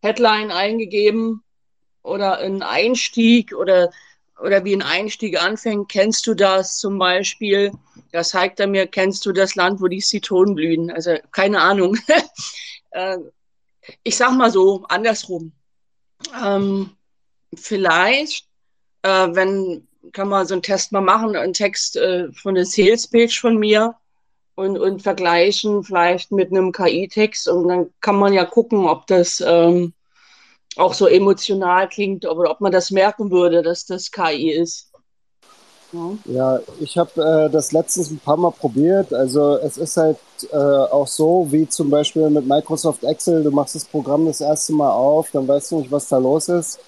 [0.00, 1.42] Headline eingegeben
[2.02, 3.90] oder einen Einstieg oder,
[4.40, 5.88] oder wie ein Einstieg anfängt.
[5.88, 7.72] Kennst du das zum Beispiel?
[8.12, 10.90] Da zeigt er mir, kennst du das Land, wo die Zitronen blühen?
[10.90, 11.96] Also keine Ahnung.
[12.90, 13.18] äh,
[14.02, 15.52] ich sag mal so, andersrum.
[16.42, 16.90] Ähm,
[17.54, 18.48] vielleicht,
[19.02, 23.40] äh, wenn, kann man so einen Test mal machen, einen Text äh, von der Sales-Page
[23.40, 23.96] von mir
[24.54, 29.42] und, und vergleichen vielleicht mit einem KI-Text und dann kann man ja gucken, ob das
[29.46, 29.92] ähm,
[30.76, 34.90] auch so emotional klingt oder ob man das merken würde, dass das KI ist.
[35.92, 39.12] Ja, ja ich habe äh, das letztens ein paar Mal probiert.
[39.12, 40.18] Also es ist halt
[40.52, 44.72] äh, auch so, wie zum Beispiel mit Microsoft Excel, du machst das Programm das erste
[44.72, 46.78] Mal auf, dann weißt du nicht, was da los ist.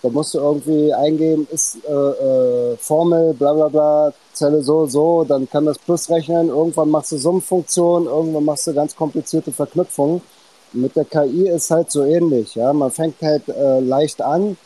[0.00, 5.24] Da musst du irgendwie eingeben, ist äh, äh, Formel, bla bla bla, Zelle so, so,
[5.24, 10.22] dann kann das Plus rechnen, irgendwann machst du Summenfunktion, irgendwann machst du ganz komplizierte Verknüpfungen.
[10.72, 12.72] Mit der KI ist halt so ähnlich, ja.
[12.72, 14.56] Man fängt halt äh, leicht an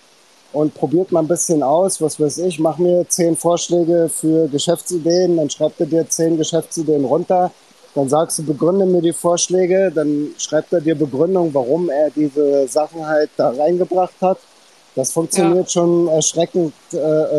[0.52, 5.36] und probiert mal ein bisschen aus, was weiß ich, mach mir zehn Vorschläge für Geschäftsideen,
[5.36, 7.50] dann schreibt er dir zehn Geschäftsideen runter,
[7.94, 12.66] dann sagst du, begründe mir die Vorschläge, dann schreibt er dir Begründung, warum er diese
[12.68, 14.38] Sachen halt da reingebracht hat
[14.94, 15.70] das funktioniert ja.
[15.70, 16.96] schon erschreckend äh,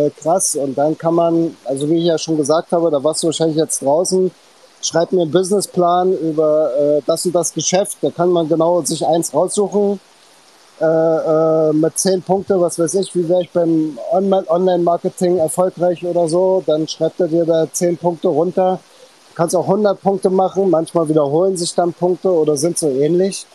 [0.07, 0.55] äh, krass.
[0.55, 3.57] Und dann kann man, also wie ich ja schon gesagt habe, da warst du wahrscheinlich
[3.57, 4.31] jetzt draußen,
[4.85, 7.97] schreib mir einen Businessplan über äh, das und das Geschäft.
[8.01, 9.99] Da kann man genau sich eins raussuchen
[10.81, 16.27] äh, äh, mit zehn Punkte, was weiß ich, wie wäre ich beim Online-Marketing erfolgreich oder
[16.27, 16.63] so.
[16.65, 18.79] Dann schreibt er dir da zehn Punkte runter.
[19.29, 20.69] Du kannst auch 100 Punkte machen.
[20.69, 23.45] Manchmal wiederholen sich dann Punkte oder sind so ähnlich.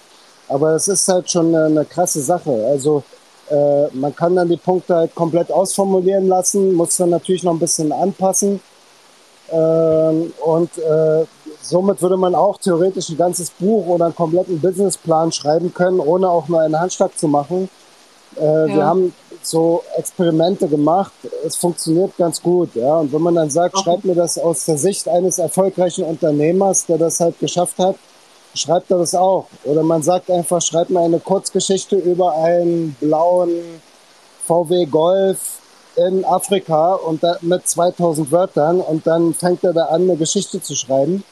[0.49, 2.67] Aber es ist halt schon eine, eine krasse Sache.
[2.71, 3.03] Also
[3.51, 7.59] äh, man kann dann die Punkte halt komplett ausformulieren lassen, muss dann natürlich noch ein
[7.59, 8.61] bisschen anpassen.
[9.51, 11.25] Ähm, und äh,
[11.63, 16.29] somit würde man auch theoretisch ein ganzes Buch oder einen kompletten Businessplan schreiben können, ohne
[16.29, 17.69] auch nur einen Handschlag zu machen.
[18.37, 18.67] Äh, ja.
[18.67, 21.13] Wir haben so Experimente gemacht.
[21.45, 22.75] Es funktioniert ganz gut.
[22.75, 22.99] Ja?
[22.99, 23.85] Und wenn man dann sagt, okay.
[23.85, 27.97] schreibt mir das aus der Sicht eines erfolgreichen Unternehmers, der das halt geschafft hat,
[28.55, 29.47] schreibt er das auch.
[29.65, 33.51] Oder man sagt einfach, schreibt mir eine Kurzgeschichte über einen blauen
[34.47, 35.59] VW Golf
[36.07, 40.63] in Afrika und da, mit 2000 Wörtern und dann fängt er da an, eine Geschichte
[40.63, 41.25] zu schreiben.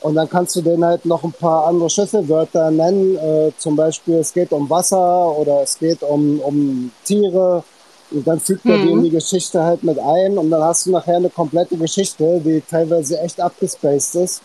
[0.00, 3.16] Und dann kannst du den halt noch ein paar andere Schlüsselwörter nennen.
[3.16, 7.64] Äh, zum Beispiel, es geht um Wasser oder es geht um, um Tiere.
[8.10, 8.82] Und dann fügt er mhm.
[8.82, 10.38] die in die Geschichte halt mit ein.
[10.38, 14.42] Und dann hast du nachher eine komplette Geschichte, die teilweise echt abgespaced ist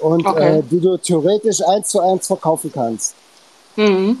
[0.00, 0.58] und okay.
[0.58, 3.14] äh, die du theoretisch eins zu eins verkaufen kannst.
[3.76, 4.18] Mhm.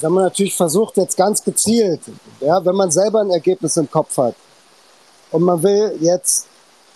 [0.00, 2.00] Wenn man natürlich versucht, jetzt ganz gezielt,
[2.40, 4.34] ja, wenn man selber ein Ergebnis im Kopf hat
[5.30, 6.46] und man will jetzt,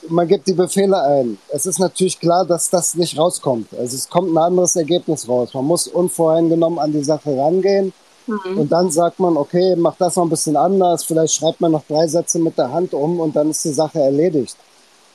[0.09, 3.69] man gibt die Befehle ein, es ist natürlich klar, dass das nicht rauskommt.
[3.79, 5.55] Also es kommt ein anderes Ergebnis raus.
[5.55, 7.93] Man muss unvoreingenommen an die Sache rangehen
[8.27, 8.59] mhm.
[8.59, 11.85] und dann sagt man, okay, mach das noch ein bisschen anders, vielleicht schreibt man noch
[11.89, 14.57] drei Sätze mit der Hand um und dann ist die Sache erledigt.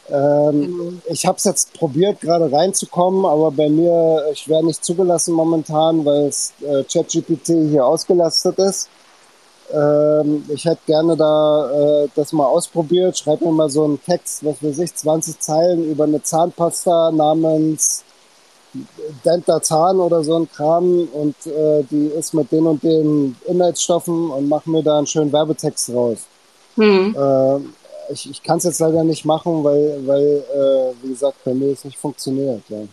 [0.10, 1.02] Ähm, mhm.
[1.06, 6.06] Ich habe es jetzt probiert, gerade reinzukommen, aber bei mir, ich werde nicht zugelassen momentan,
[6.06, 8.90] weil äh, ChatGPT hier ausgelastet ist.
[9.72, 13.18] Ähm, ich hätte gerne da äh, das mal ausprobiert.
[13.18, 18.04] Schreib mir mal so einen Text, was weiß ich, 20 Zeilen über eine Zahnpasta namens
[19.26, 24.30] Denter Zahn oder so ein Kram und äh, die ist mit den und den Inhaltsstoffen
[24.30, 26.20] und mach mir da einen schönen Werbetext raus.
[26.76, 27.16] Mhm.
[28.10, 31.72] Ich, ich kann es jetzt leider nicht machen, weil, weil äh, wie gesagt, bei mir
[31.72, 32.64] es nicht funktioniert.
[32.70, 32.84] Ja.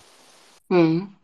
[0.69, 1.15] Mhm.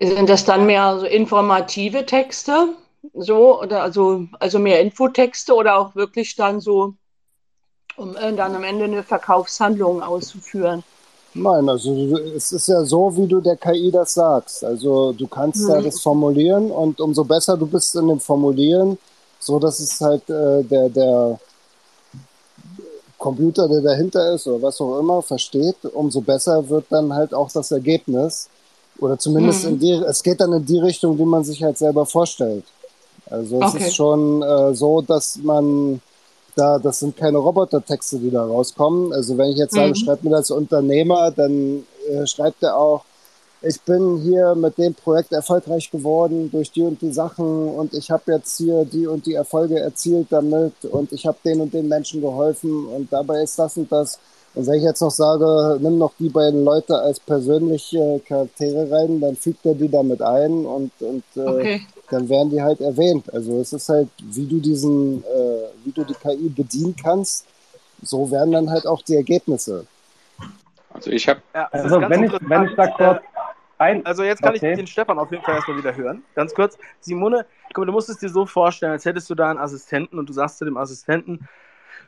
[0.00, 2.74] Sind das dann mehr so informative Texte?
[3.14, 6.94] So, oder also, also mehr Infotexte oder auch wirklich dann so,
[7.96, 10.84] um äh, dann am Ende eine Verkaufshandlung auszuführen?
[11.34, 14.64] Nein, also es ist ja so, wie du der KI das sagst.
[14.64, 15.70] Also du kannst mhm.
[15.70, 18.98] ja das formulieren und umso besser du bist in dem Formulieren,
[19.38, 21.40] so dass es halt äh, der, der
[23.22, 27.50] Computer, der dahinter ist oder was auch immer, versteht, umso besser wird dann halt auch
[27.52, 28.48] das Ergebnis.
[28.98, 29.70] Oder zumindest mhm.
[29.70, 32.64] in die, es geht dann in die Richtung, die man sich halt selber vorstellt.
[33.30, 33.86] Also es okay.
[33.86, 36.00] ist schon äh, so, dass man
[36.56, 39.12] da, das sind keine Robotertexte, die da rauskommen.
[39.12, 39.94] Also wenn ich jetzt sage, mhm.
[39.94, 43.04] schreibt mir das Unternehmer, dann äh, schreibt er auch,
[43.62, 48.10] ich bin hier mit dem Projekt erfolgreich geworden durch die und die Sachen und ich
[48.10, 51.88] habe jetzt hier die und die Erfolge erzielt damit und ich habe den und den
[51.88, 54.18] Menschen geholfen und dabei ist das und das.
[54.54, 59.20] Und wenn ich jetzt noch sage, nimm noch die beiden Leute als persönliche Charaktere rein,
[59.20, 61.86] dann fügt er die damit ein und, und äh, okay.
[62.10, 63.32] dann werden die halt erwähnt.
[63.32, 67.46] Also es ist halt, wie du diesen, äh, wie du die KI bedienen kannst,
[68.02, 69.86] so werden dann halt auch die Ergebnisse.
[70.94, 71.40] Also ich habe.
[71.54, 73.22] Ja, also wenn ich, wenn ich da kurz
[73.82, 74.70] ein, also jetzt kann okay.
[74.70, 76.22] ich den Stefan auf jeden Fall erstmal wieder hören.
[76.34, 76.78] Ganz kurz.
[77.00, 80.18] Simone, guck mal, du musst es dir so vorstellen, als hättest du da einen Assistenten
[80.18, 81.48] und du sagst zu dem Assistenten,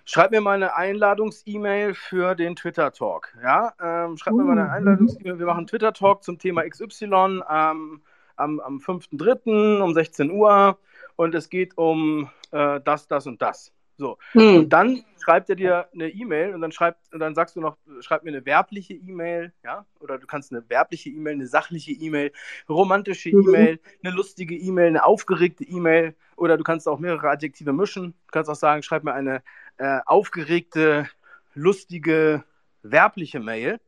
[0.04, 3.34] schreib mir mal eine Einladungs-E-Mail für den Twitter-Talk.
[3.42, 3.72] Ja?
[3.82, 4.72] Ähm, schreib mir mal eine uh.
[4.72, 5.38] Einladungs-E-Mail.
[5.38, 8.02] Wir machen einen Twitter-Talk zum Thema XY ähm,
[8.36, 9.80] am, am 5.3.
[9.80, 10.78] um 16 Uhr
[11.16, 13.72] und es geht um äh, das, das und das.
[13.96, 14.18] So.
[14.32, 14.56] Hm.
[14.56, 17.76] Und dann schreibt er dir eine E-Mail und dann schreibt, und dann sagst du noch,
[18.00, 22.32] schreib mir eine werbliche E-Mail, ja, oder du kannst eine werbliche E-Mail, eine sachliche E-Mail,
[22.68, 23.48] romantische mhm.
[23.48, 28.14] E-Mail, eine lustige E-Mail, eine aufgeregte E-Mail, oder du kannst auch mehrere Adjektive mischen.
[28.26, 29.42] Du kannst auch sagen, schreib mir eine
[29.78, 31.08] äh, aufgeregte,
[31.54, 32.44] lustige,
[32.82, 33.80] werbliche Mail.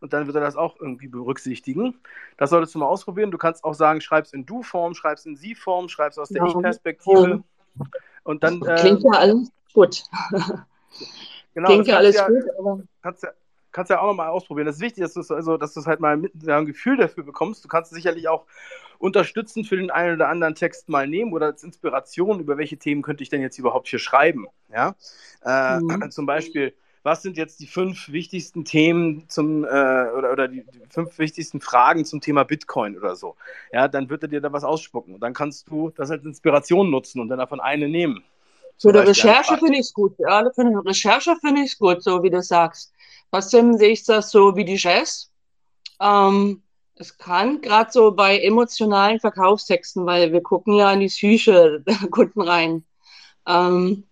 [0.00, 2.00] Und dann wird er das auch irgendwie berücksichtigen.
[2.36, 3.32] Das solltest du mal ausprobieren.
[3.32, 6.28] Du kannst auch sagen, schreib es in Du-Form, schreib es in Sie-Form, schreib es aus
[6.28, 6.48] der ja.
[6.48, 7.42] Ich-Perspektive.
[8.28, 10.04] Und dann, Klingt ja alles gut.
[11.54, 12.82] genau, Klingt ja alles ja, gut, aber.
[13.02, 13.30] Kannst ja,
[13.72, 14.66] kannst ja auch nochmal ausprobieren.
[14.66, 17.24] Das ist wichtig, dass du also, dass du halt mal mit, ja, ein Gefühl dafür
[17.24, 17.64] bekommst.
[17.64, 18.44] Du kannst sicherlich auch
[18.98, 23.00] unterstützend für den einen oder anderen Text mal nehmen oder als Inspiration, über welche Themen
[23.00, 24.46] könnte ich denn jetzt überhaupt hier schreiben.
[24.70, 24.94] Ja?
[25.42, 26.10] Äh, mhm.
[26.10, 30.80] Zum Beispiel, was sind jetzt die fünf wichtigsten Themen zum äh, oder, oder die, die,
[30.90, 33.36] fünf wichtigsten Fragen zum Thema Bitcoin oder so.
[33.72, 35.14] Ja, dann wird er dir da was ausspucken.
[35.14, 38.24] Und dann kannst du das als Inspiration nutzen und dann davon eine nehmen.
[38.80, 40.14] Für eine Recherche finde ich es gut.
[40.18, 42.92] Ja, für eine Recherche finde ich es gut, so wie du sagst.
[43.30, 45.30] Trotzdem sehe ich das so wie die Jazz.
[46.00, 46.62] Ähm,
[46.94, 52.08] es kann gerade so bei emotionalen Verkaufstexten, weil wir gucken ja in die Psyche der
[52.10, 52.84] Kunden rein.
[53.46, 54.04] Ähm,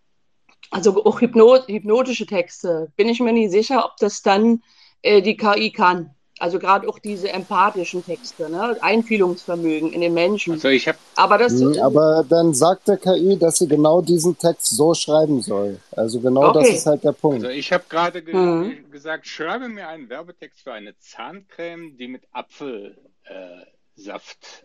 [0.77, 4.63] also auch Hypno hypnotische Texte, bin ich mir nicht sicher, ob das dann
[5.03, 6.11] äh, die KI kann.
[6.39, 8.77] Also gerade auch diese empathischen Texte, ne?
[8.83, 10.53] Einfühlungsvermögen in den Menschen.
[10.53, 14.37] Also ich hab, aber, das, mh, aber dann sagt der KI, dass sie genau diesen
[14.37, 15.81] Text so schreiben soll.
[15.93, 16.59] Also genau okay.
[16.59, 17.37] das ist halt der Punkt.
[17.37, 18.91] Also ich habe gerade ge mhm.
[18.91, 22.95] gesagt, schreibe mir einen Werbetext für eine Zahncreme, die mit Apfelsaft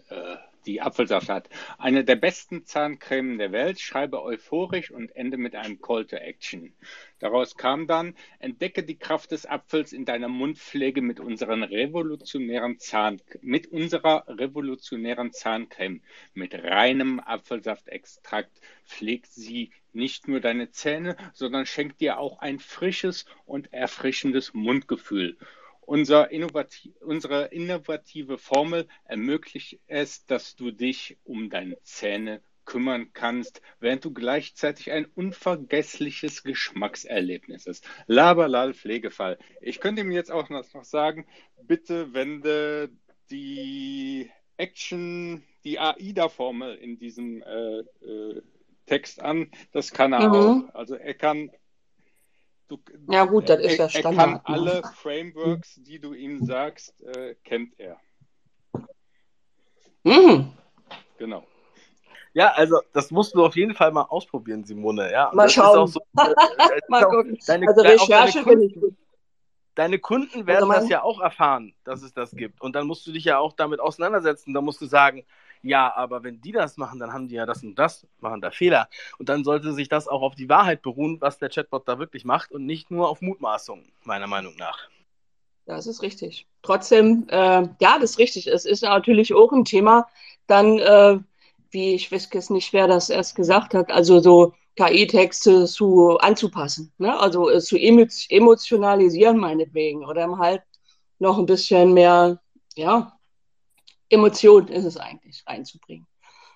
[0.09, 1.49] äh, die Apfelsaft hat.
[1.77, 6.73] Eine der besten Zahncremen der Welt, schreibe euphorisch und ende mit einem Call to Action.
[7.19, 13.21] Daraus kam dann, entdecke die Kraft des Apfels in deiner Mundpflege mit unseren revolutionären Zahn,
[13.41, 16.01] mit unserer revolutionären Zahncreme.
[16.33, 23.25] Mit reinem Apfelsaftextrakt pflegt sie nicht nur deine Zähne, sondern schenkt dir auch ein frisches
[23.45, 25.37] und erfrischendes Mundgefühl.
[25.81, 33.61] Unser innovativ, unsere innovative Formel ermöglicht es, dass du dich um deine Zähne kümmern kannst,
[33.79, 37.85] während du gleichzeitig ein unvergessliches Geschmackserlebnis hast.
[38.07, 39.37] Laberlal Pflegefall.
[39.59, 41.27] Ich könnte ihm jetzt auch noch sagen,
[41.63, 42.89] bitte wende
[43.29, 48.41] die Action, die AIDA-Formel in diesem äh, äh,
[48.85, 49.51] Text an.
[49.71, 50.35] Das kann er mhm.
[50.69, 50.75] auch.
[50.75, 51.51] Also er kann
[52.71, 54.13] Du, ja gut, das ist ja Standard.
[54.15, 54.41] Er kann ne?
[54.45, 57.99] alle Frameworks, die du ihm sagst, äh, kennt er.
[60.05, 60.53] Mhm.
[61.17, 61.45] Genau.
[62.31, 65.11] Ja, also das musst du auf jeden Fall mal ausprobieren, Simone.
[65.11, 65.85] Ja, mal schauen.
[65.85, 67.37] So, äh, mal gucken.
[67.45, 68.95] Deine, also Recherche finde ich gut.
[69.75, 72.61] Deine Kunden werden also das ja auch erfahren, dass es das gibt.
[72.61, 74.53] Und dann musst du dich ja auch damit auseinandersetzen.
[74.53, 75.25] Da musst du sagen,
[75.63, 78.51] ja, aber wenn die das machen, dann haben die ja das und das, machen da
[78.51, 78.89] Fehler.
[79.17, 82.25] Und dann sollte sich das auch auf die Wahrheit beruhen, was der Chatbot da wirklich
[82.25, 84.89] macht und nicht nur auf Mutmaßungen, meiner Meinung nach.
[85.65, 86.47] Das ist richtig.
[86.63, 88.47] Trotzdem, äh, ja, das ist richtig.
[88.47, 90.07] Es ist natürlich auch ein Thema,
[90.47, 91.19] dann, äh,
[91.69, 96.91] wie ich weiß jetzt nicht, wer das erst gesagt hat, also so KI-Texte zu anzupassen,
[96.97, 97.17] ne?
[97.19, 100.63] also äh, zu emotionalisieren meinetwegen oder halt
[101.19, 102.39] noch ein bisschen mehr,
[102.75, 103.17] ja,
[104.11, 106.07] Emotion ist es eigentlich reinzubringen.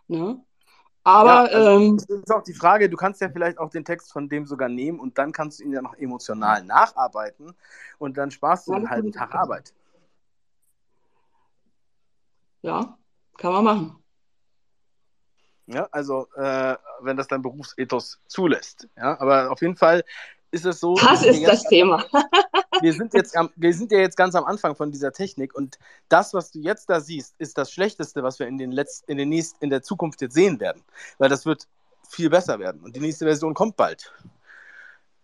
[0.07, 0.43] Ne?
[1.03, 3.85] Aber ja, also, ähm, das ist auch die Frage, du kannst ja vielleicht auch den
[3.85, 7.53] Text von dem sogar nehmen und dann kannst du ihn ja noch emotional nacharbeiten
[7.99, 9.73] und dann sparst du einen halben Tag Arbeit.
[12.63, 12.97] Ja,
[13.37, 14.03] kann man machen.
[15.67, 18.87] Ja, also äh, wenn das dein Berufsethos zulässt.
[18.97, 20.03] Ja, aber auf jeden Fall
[20.55, 20.95] ist es so.
[20.95, 22.03] Das ist das Thema.
[22.81, 25.77] wir sind jetzt am, wir sind ja jetzt ganz am Anfang von dieser Technik und
[26.09, 29.17] das, was du jetzt da siehst, ist das Schlechteste, was wir in den letzten, in
[29.17, 30.81] den nächsten, in der Zukunft jetzt sehen werden,
[31.17, 31.67] weil das wird
[32.09, 34.13] viel besser werden und die nächste Version kommt bald.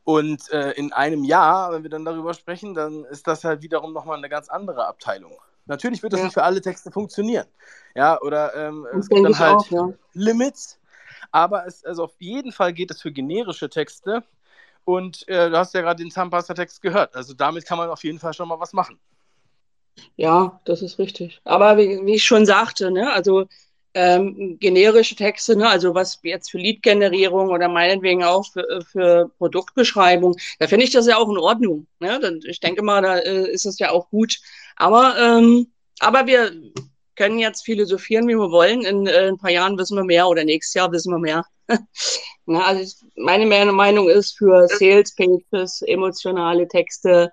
[0.04, 3.94] Und äh, in einem Jahr, wenn wir dann darüber sprechen, dann ist das halt wiederum
[3.94, 5.34] nochmal eine ganz andere Abteilung.
[5.68, 6.26] Natürlich wird das ja.
[6.26, 7.46] nicht für alle Texte funktionieren.
[7.96, 9.94] Ja, oder ähm, es gibt dann halt auch, ja.
[10.14, 10.80] Limits.
[11.32, 14.24] Aber es, also auf jeden Fall geht es für generische Texte.
[14.84, 17.16] Und äh, du hast ja gerade den Zahnpasta-Text gehört.
[17.16, 19.00] Also damit kann man auf jeden Fall schon mal was machen.
[20.16, 21.42] Ja, das ist richtig.
[21.44, 23.48] Aber wie, wie ich schon sagte, ne, also
[23.94, 30.36] ähm, generische Texte, ne, also was jetzt für Lead-Generierung oder meinetwegen auch für, für Produktbeschreibung,
[30.60, 31.88] da finde ich das ja auch in Ordnung.
[32.00, 32.40] Ne?
[32.46, 34.40] Ich denke mal, da äh, ist es ja auch gut.
[34.78, 35.68] Aber, ähm,
[36.00, 36.52] aber wir
[37.22, 38.82] können jetzt philosophieren, wie wir wollen.
[38.82, 41.46] In, äh, ein paar Jahren wissen wir mehr oder nächstes Jahr wissen wir mehr.
[42.48, 47.32] Na, also ich, meine Meinung ist für Sales Pages, emotionale Texte,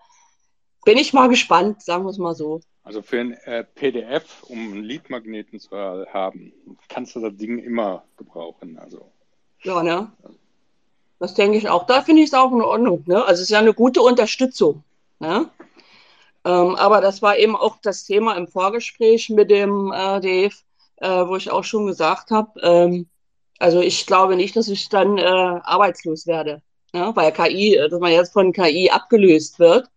[0.85, 2.61] bin ich mal gespannt, sagen wir es mal so.
[2.83, 6.53] Also für ein äh, PDF, um einen Leadmagneten zu haben,
[6.91, 8.79] kannst du das Ding immer gebrauchen.
[8.79, 9.11] Also.
[9.63, 10.13] Ja, ne?
[11.19, 11.87] Das denke ich auch.
[11.87, 13.05] Da finde ich es auch in Ordnung.
[13.07, 13.25] Ne?
[13.25, 14.85] Also es ist ja eine gute Unterstützung.
[15.19, 15.49] Ne?
[16.49, 20.55] Ähm, aber das war eben auch das Thema im Vorgespräch mit dem äh, Dave,
[20.97, 23.09] äh, wo ich auch schon gesagt habe, ähm,
[23.59, 26.63] also ich glaube nicht, dass ich dann äh, arbeitslos werde,
[26.95, 27.15] ja?
[27.15, 29.91] weil KI, dass man jetzt von KI abgelöst wird,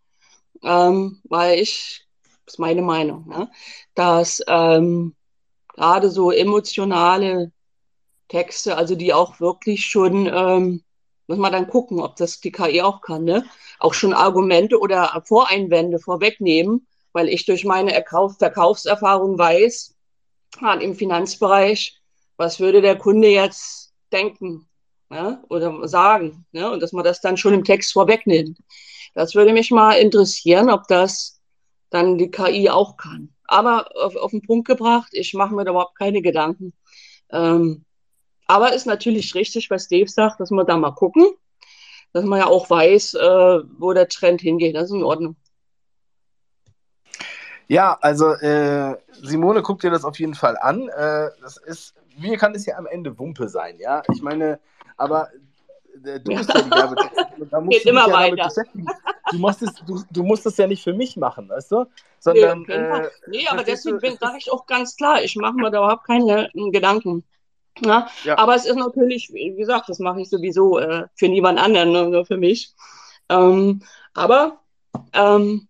[0.64, 2.06] ähm, weil ich
[2.46, 3.50] ist meine Meinung, ne?
[3.96, 5.16] dass ähm,
[5.70, 7.54] gerade so emotionale
[8.28, 10.84] Texte, also die auch wirklich schon, ähm,
[11.32, 13.46] muss man dann gucken, ob das die KI auch kann, ne?
[13.80, 19.96] auch schon Argumente oder Voreinwände vorwegnehmen, weil ich durch meine Erkauf Verkaufserfahrung weiß,
[20.82, 21.98] im Finanzbereich,
[22.36, 24.68] was würde der Kunde jetzt denken
[25.10, 25.42] ne?
[25.48, 26.70] oder sagen, ne?
[26.70, 28.60] und dass man das dann schon im Text vorwegnimmt.
[29.14, 31.40] Das würde mich mal interessieren, ob das
[31.92, 33.34] dann die KI auch kann.
[33.46, 36.74] Aber auf, auf den Punkt gebracht, ich mache mir da überhaupt keine Gedanken.
[37.32, 37.86] Ähm,
[38.52, 41.26] aber ist natürlich richtig, was Dave sagt, dass wir da mal gucken,
[42.12, 44.76] dass man ja auch weiß, äh, wo der Trend hingeht.
[44.76, 45.38] Das ist in Ordnung.
[47.70, 50.90] Ja, also äh, Simone guckt dir das auf jeden Fall an.
[50.90, 54.04] Äh, das ist, mir kann es ja am Ende Wumpe sein, ja.
[54.12, 54.60] Ich meine,
[54.98, 55.30] aber
[56.04, 57.28] äh, du bist ja die Werbetexterin.
[57.50, 58.50] Da musst Geht du immer ja weiter.
[59.32, 61.86] Du, machst es, du, du, musst es ja nicht für mich machen, weißt du?
[62.20, 65.80] Sondern, nee, äh, nee aber deswegen sage ich auch ganz klar, ich mache mir da
[65.80, 67.24] überhaupt keine Gedanken.
[67.80, 68.08] Ja?
[68.24, 68.38] ja?
[68.38, 72.10] Aber es ist natürlich, wie gesagt, das mache ich sowieso äh, für niemand anderen, ne,
[72.10, 72.74] nur für mich.
[73.30, 73.82] Ähm,
[74.14, 74.60] aber
[75.14, 75.68] ähm,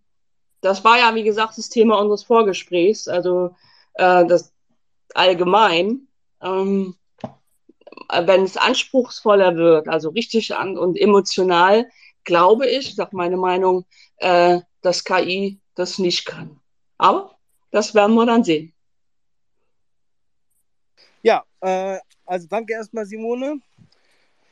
[0.62, 3.56] das war ja, wie gesagt, das Thema unseres Vorgesprächs, also
[3.94, 4.54] äh, das
[5.14, 6.08] allgemein.
[6.42, 6.96] Ähm,
[8.24, 11.90] wenn es anspruchsvoller wird, also richtig an und emotional,
[12.24, 13.86] glaube ich, sag meine Meinung,
[14.18, 16.60] äh, dass KI das nicht kann.
[16.98, 17.38] Aber
[17.72, 18.74] das werden wir dann sehen.
[21.62, 23.62] Äh, also danke erstmal, Simone.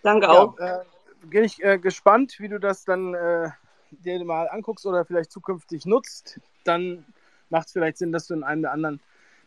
[0.03, 0.57] Danke ja, auch.
[0.57, 0.79] Äh,
[1.23, 3.49] bin ich äh, gespannt, wie du das dann äh,
[3.91, 6.39] dir mal anguckst oder vielleicht zukünftig nutzt.
[6.63, 7.05] Dann
[7.49, 8.99] macht es vielleicht Sinn, dass du in einem der anderen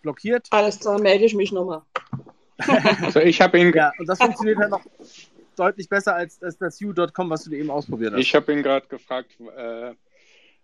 [0.00, 0.48] blockiert.
[0.50, 1.82] Alles klar, melde ich mich nochmal.
[3.02, 3.72] also ich habe ihn.
[3.74, 4.82] Ja, und das funktioniert halt noch
[5.56, 8.20] deutlich besser als, als das U.com, was du eben ausprobiert hast.
[8.20, 9.92] Ich habe ihn gerade gefragt, äh,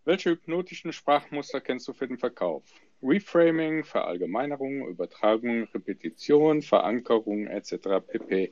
[0.08, 2.64] welche hypnotischen Sprachmuster kennst du für den Verkauf?
[3.02, 8.00] Reframing, Verallgemeinerung, Übertragung, Repetition, Verankerung etc.
[8.06, 8.50] pp.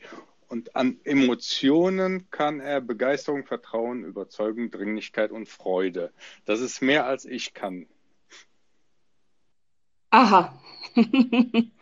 [0.49, 6.13] Und an Emotionen kann er Begeisterung, Vertrauen, Überzeugung, Dringlichkeit und Freude.
[6.45, 7.87] Das ist mehr als ich kann.
[10.11, 10.61] Aha.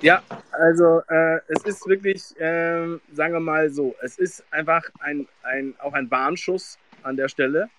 [0.00, 0.20] ja,
[0.50, 5.76] also äh, es ist wirklich, äh, sagen wir mal so, es ist einfach ein, ein,
[5.78, 7.70] auch ein Warnschuss an der Stelle.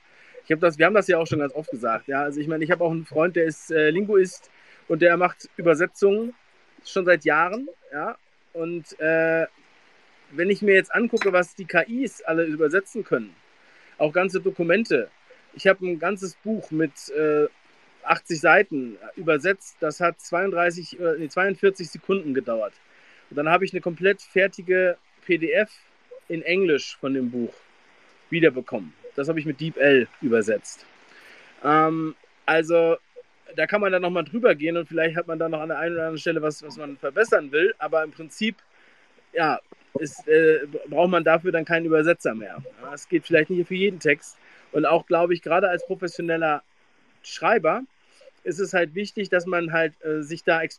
[0.46, 2.08] Ich hab das, wir haben das ja auch schon ganz oft gesagt.
[2.08, 2.22] Ja?
[2.22, 4.52] Also ich meine, ich habe auch einen Freund, der ist äh, Linguist
[4.88, 6.34] und der macht Übersetzungen
[6.86, 7.68] schon seit Jahren.
[7.92, 8.18] Ja?
[8.54, 9.48] Und äh,
[10.32, 13.36] wenn ich mir jetzt angucke, was die KIs alle übersetzen können,
[13.98, 15.10] auch ganze Dokumente.
[15.54, 17.48] Ich habe ein ganzes Buch mit äh,
[18.04, 19.78] 80 Seiten übersetzt.
[19.80, 22.74] Das hat 32, äh, nee, 42 Sekunden gedauert.
[23.30, 25.72] Und dann habe ich eine komplett fertige PDF
[26.28, 27.54] in Englisch von dem Buch
[28.30, 28.94] wiederbekommen.
[29.16, 30.86] Das habe ich mit DeepL übersetzt.
[31.64, 32.98] Ähm, also
[33.56, 35.80] da kann man dann nochmal drüber gehen und vielleicht hat man da noch an der
[35.80, 37.74] einen oder anderen Stelle was, was man verbessern will.
[37.78, 38.58] Aber im Prinzip,
[39.34, 39.60] ja,
[40.00, 42.62] ist, äh, braucht man dafür dann keinen Übersetzer mehr.
[42.94, 44.38] Es geht vielleicht nicht für jeden Text.
[44.72, 46.64] Und auch, glaube ich, gerade als professioneller
[47.24, 47.82] Schreiber
[48.44, 50.70] ist es halt wichtig, dass man halt äh, sich da äh,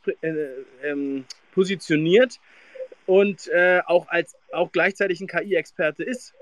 [0.82, 2.39] ähm, positioniert
[3.07, 6.34] und äh, auch als auch gleichzeitig ein KI-Experte ist,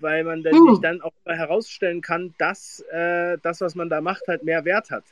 [0.00, 0.80] weil man dann, hm.
[0.80, 5.04] dann auch herausstellen kann, dass äh, das, was man da macht, halt mehr Wert hat.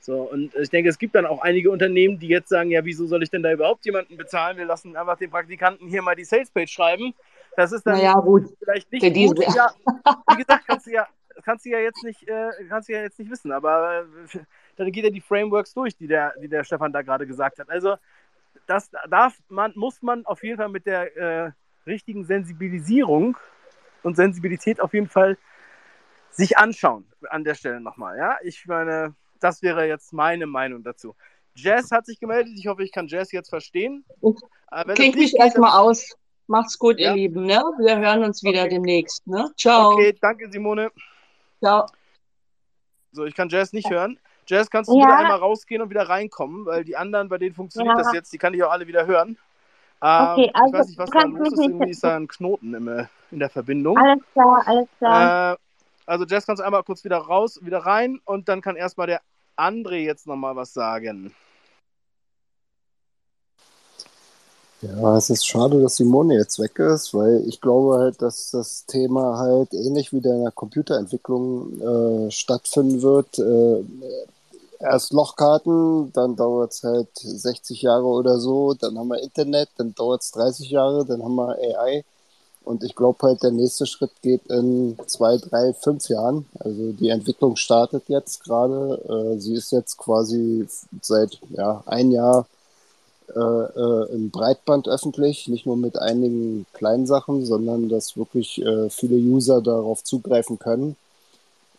[0.00, 3.06] So, und ich denke, es gibt dann auch einige Unternehmen, die jetzt sagen, ja, wieso
[3.06, 4.56] soll ich denn da überhaupt jemanden bezahlen?
[4.56, 7.12] Wir lassen einfach den Praktikanten hier mal die Salespage schreiben.
[7.56, 8.44] Das ist dann naja, gut.
[8.60, 9.44] vielleicht nicht gut.
[9.54, 9.70] Ja,
[10.30, 11.08] wie gesagt, kannst du ja,
[11.42, 14.38] kannst du ja jetzt nicht, äh, kannst du ja jetzt nicht wissen, aber äh,
[14.76, 17.68] dann geht ja die Frameworks durch, die der, die der Stefan da gerade gesagt hat.
[17.68, 17.96] Also
[18.66, 21.50] das darf man, muss man auf jeden Fall mit der äh,
[21.86, 23.36] richtigen Sensibilisierung
[24.06, 25.36] und Sensibilität auf jeden Fall
[26.30, 28.16] sich anschauen an der Stelle nochmal.
[28.16, 31.16] Ja, ich meine, das wäre jetzt meine Meinung dazu.
[31.56, 32.54] Jazz hat sich gemeldet.
[32.56, 34.04] Ich hoffe, ich kann Jazz jetzt verstehen.
[34.70, 36.16] Äh, Klingt mich erstmal aus.
[36.46, 37.10] Macht's gut, ja.
[37.10, 37.46] ihr Lieben.
[37.46, 37.60] Ne?
[37.78, 38.74] Wir hören uns wieder okay.
[38.74, 39.26] demnächst.
[39.26, 39.50] Ne?
[39.56, 39.94] Ciao.
[39.94, 40.92] Okay, danke, Simone.
[41.60, 41.86] Ciao.
[43.10, 44.20] So, ich kann Jazz nicht hören.
[44.46, 45.06] Jazz, kannst du ja.
[45.06, 48.04] wieder einmal rausgehen und wieder reinkommen, weil die anderen, bei denen funktioniert ja.
[48.04, 49.36] das jetzt, die kann ich auch alle wieder hören.
[50.02, 51.60] Ähm, okay, also ich weiß nicht, was da los ist.
[51.60, 53.96] Irgendwie ist da ein Knoten im, äh, in der Verbindung.
[53.96, 55.52] Alles klar, alles klar.
[55.52, 55.56] Äh,
[56.06, 59.20] also Jess, kannst du einmal kurz wieder raus, wieder rein und dann kann erstmal der
[59.56, 61.34] André jetzt nochmal was sagen.
[64.82, 68.84] Ja, es ist schade, dass Simone jetzt weg ist, weil ich glaube halt, dass das
[68.84, 73.38] Thema halt ähnlich wie der Computerentwicklung äh, stattfinden wird.
[73.38, 73.84] Äh,
[74.80, 79.94] erst Lochkarten, dann dauert es halt 60 Jahre oder so, dann haben wir Internet, dann
[79.94, 82.04] dauert es 30 Jahre, dann haben wir AI.
[82.64, 86.46] Und ich glaube halt, der nächste Schritt geht in zwei, drei, fünf Jahren.
[86.58, 89.36] Also die Entwicklung startet jetzt gerade.
[89.36, 90.66] Äh, sie ist jetzt quasi
[91.00, 92.46] seit ja, ein Jahr
[93.34, 98.90] äh, äh, im Breitband öffentlich, nicht nur mit einigen kleinen Sachen, sondern dass wirklich äh,
[98.90, 100.96] viele User darauf zugreifen können.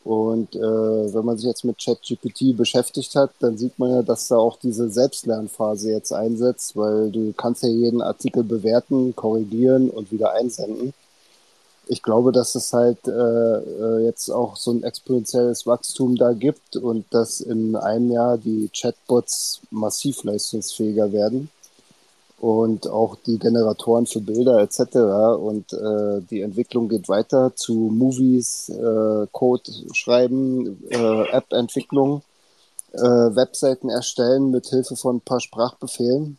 [0.08, 4.30] Und äh, wenn man sich jetzt mit ChatGPT beschäftigt hat, dann sieht man ja, dass
[4.30, 10.10] da auch diese Selbstlernphase jetzt einsetzt, weil du kannst ja jeden Artikel bewerten, korrigieren und
[10.10, 10.93] wieder einsenden.
[11.88, 16.78] Ich glaube, dass es halt äh, äh jetzt auch so ein exponentielles Wachstum da gibt
[16.78, 21.49] und dass in einem Jahr die Chatbots massiv leistungsfähiger werden
[22.39, 24.95] und auch die Generatoren für Bilder etc.
[25.39, 32.21] Und äh, die Entwicklung geht weiter zu Movies, äh, Code schreiben, äh, App-Entwicklung,
[32.93, 36.38] äh, Webseiten erstellen mit Hilfe von ein paar Sprachbefehlen.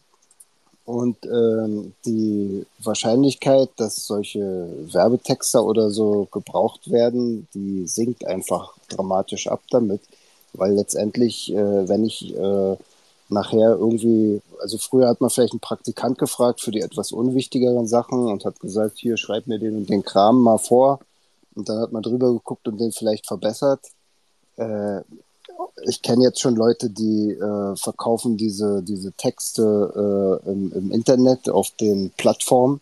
[0.84, 9.49] Und ähm, die Wahrscheinlichkeit, dass solche Werbetexter oder so gebraucht werden, die sinkt einfach dramatisch
[9.49, 10.01] ab damit,
[10.55, 12.76] weil letztendlich, äh, wenn ich äh,
[13.31, 18.26] nachher irgendwie, also früher hat man vielleicht einen Praktikant gefragt für die etwas unwichtigeren Sachen
[18.26, 21.01] und hat gesagt, hier schreib mir den und den Kram mal vor.
[21.55, 23.81] Und dann hat man drüber geguckt und den vielleicht verbessert.
[24.57, 25.01] Äh,
[25.85, 31.49] ich kenne jetzt schon Leute, die äh, verkaufen diese, diese Texte äh, im, im Internet
[31.49, 32.81] auf den Plattformen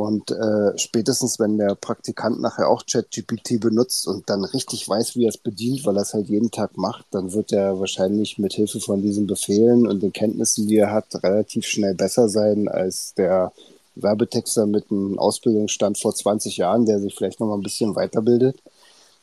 [0.00, 5.26] und äh, spätestens, wenn der Praktikant nachher auch ChatGPT benutzt und dann richtig weiß, wie
[5.26, 8.54] er es bedient, weil er es halt jeden Tag macht, dann wird er wahrscheinlich mit
[8.54, 13.12] Hilfe von diesen Befehlen und den Kenntnissen, die er hat, relativ schnell besser sein als
[13.14, 13.52] der
[13.94, 18.56] Werbetexter mit einem Ausbildungsstand vor 20 Jahren, der sich vielleicht noch mal ein bisschen weiterbildet.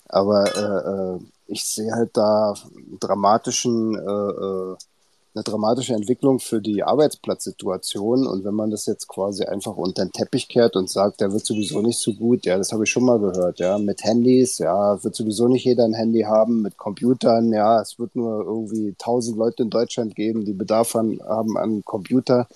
[0.08, 2.54] Aber äh, äh, ich sehe halt da
[3.00, 4.76] dramatischen äh, äh,
[5.38, 8.26] eine dramatische Entwicklung für die Arbeitsplatzsituation.
[8.28, 11.46] Und wenn man das jetzt quasi einfach unter den Teppich kehrt und sagt, der wird
[11.46, 15.02] sowieso nicht so gut, ja, das habe ich schon mal gehört, ja, mit Handys, ja,
[15.04, 19.38] wird sowieso nicht jeder ein Handy haben, mit Computern, ja, es wird nur irgendwie tausend
[19.38, 22.48] Leute in Deutschland geben, die Bedarf an, haben an Computer.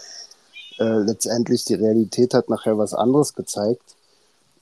[0.80, 3.96] Äh, letztendlich die Realität hat nachher was anderes gezeigt.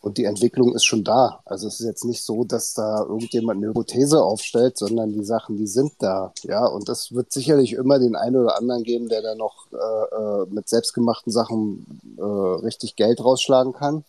[0.01, 1.41] Und die Entwicklung ist schon da.
[1.43, 5.57] Also es ist jetzt nicht so, dass da irgendjemand eine Hypothese aufstellt, sondern die Sachen,
[5.57, 6.33] die sind da.
[6.43, 10.15] Ja, und es wird sicherlich immer den einen oder anderen geben, der da noch äh,
[10.15, 14.05] äh mit selbstgemachten Sachen äh, richtig Geld rausschlagen kann.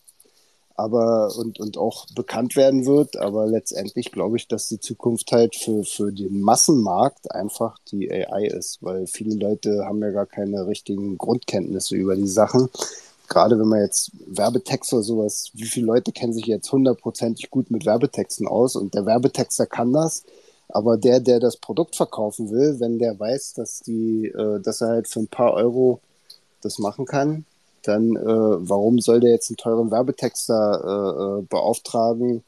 [0.76, 3.16] Aber und, und auch bekannt werden wird.
[3.16, 8.46] Aber letztendlich glaube ich, dass die Zukunft halt für, für den Massenmarkt einfach die AI
[8.46, 12.70] ist, weil viele Leute haben ja gar keine richtigen Grundkenntnisse über die Sachen
[13.30, 17.70] gerade wenn man jetzt Werbetexte oder sowas, wie viele Leute kennen sich jetzt hundertprozentig gut
[17.70, 20.24] mit Werbetexten aus und der Werbetexter kann das,
[20.68, 24.88] aber der, der das Produkt verkaufen will, wenn der weiß, dass die, äh, dass er
[24.88, 26.00] halt für ein paar Euro
[26.60, 27.46] das machen kann,
[27.84, 28.20] dann äh,
[28.68, 32.42] warum soll der jetzt einen teuren Werbetexter äh, äh beauftragen,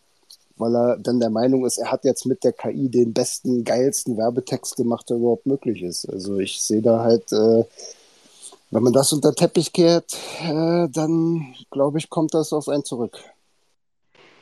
[0.56, 4.16] weil er dann der Meinung ist, er hat jetzt mit der KI den besten, geilsten
[4.16, 6.08] Werbetext gemacht, der überhaupt möglich ist.
[6.08, 7.64] Also ich sehe da halt äh,
[8.72, 13.18] wenn man das unter Teppich kehrt, äh, dann glaube ich, kommt das auf einen zurück.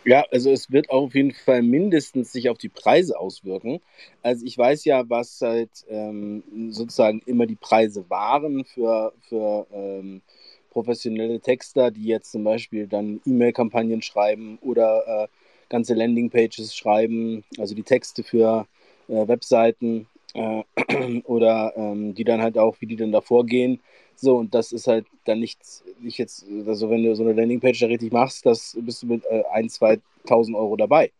[0.05, 3.81] Ja, also es wird auf jeden Fall mindestens sich auf die Preise auswirken.
[4.23, 10.23] Also ich weiß ja, was halt ähm, sozusagen immer die Preise waren für, für ähm,
[10.71, 15.29] professionelle Texter, die jetzt zum Beispiel dann E-Mail-Kampagnen schreiben oder äh,
[15.69, 18.67] ganze Landingpages schreiben, also die Texte für
[19.09, 20.63] äh, Webseiten äh,
[21.25, 23.81] oder ähm, die dann halt auch, wie die dann da vorgehen.
[24.23, 27.81] So, und das ist halt dann nichts, nicht jetzt, also wenn du so eine Landingpage
[27.81, 31.11] da richtig machst, das bist du mit äh, 1.000, 2.000 Euro dabei.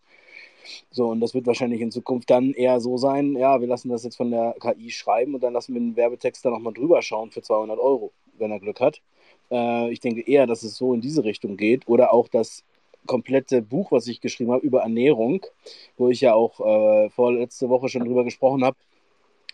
[0.91, 4.05] So, und das wird wahrscheinlich in Zukunft dann eher so sein, ja, wir lassen das
[4.05, 7.31] jetzt von der KI schreiben und dann lassen wir den Werbetext da nochmal drüber schauen
[7.31, 9.01] für 200 Euro, wenn er Glück hat.
[9.51, 12.65] Äh, ich denke eher, dass es so in diese Richtung geht oder auch das
[13.07, 15.47] komplette Buch, was ich geschrieben habe über Ernährung,
[15.97, 18.77] wo ich ja auch äh, vorletzte Woche schon drüber gesprochen habe,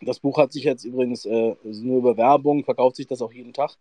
[0.00, 3.52] das Buch hat sich jetzt übrigens äh, nur über Werbung, verkauft sich das auch jeden
[3.52, 3.76] Tag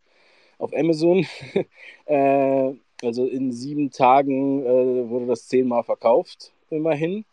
[0.58, 1.26] auf Amazon.
[2.06, 7.26] äh, also in sieben Tagen äh, wurde das zehnmal verkauft, immerhin.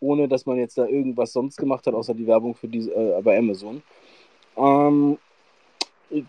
[0.00, 3.22] Ohne dass man jetzt da irgendwas sonst gemacht hat, außer die Werbung für diese, äh,
[3.22, 3.82] bei Amazon.
[4.56, 5.18] Ähm,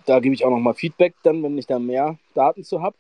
[0.06, 2.96] da gebe ich auch nochmal Feedback dann, wenn ich da mehr Daten zu habe.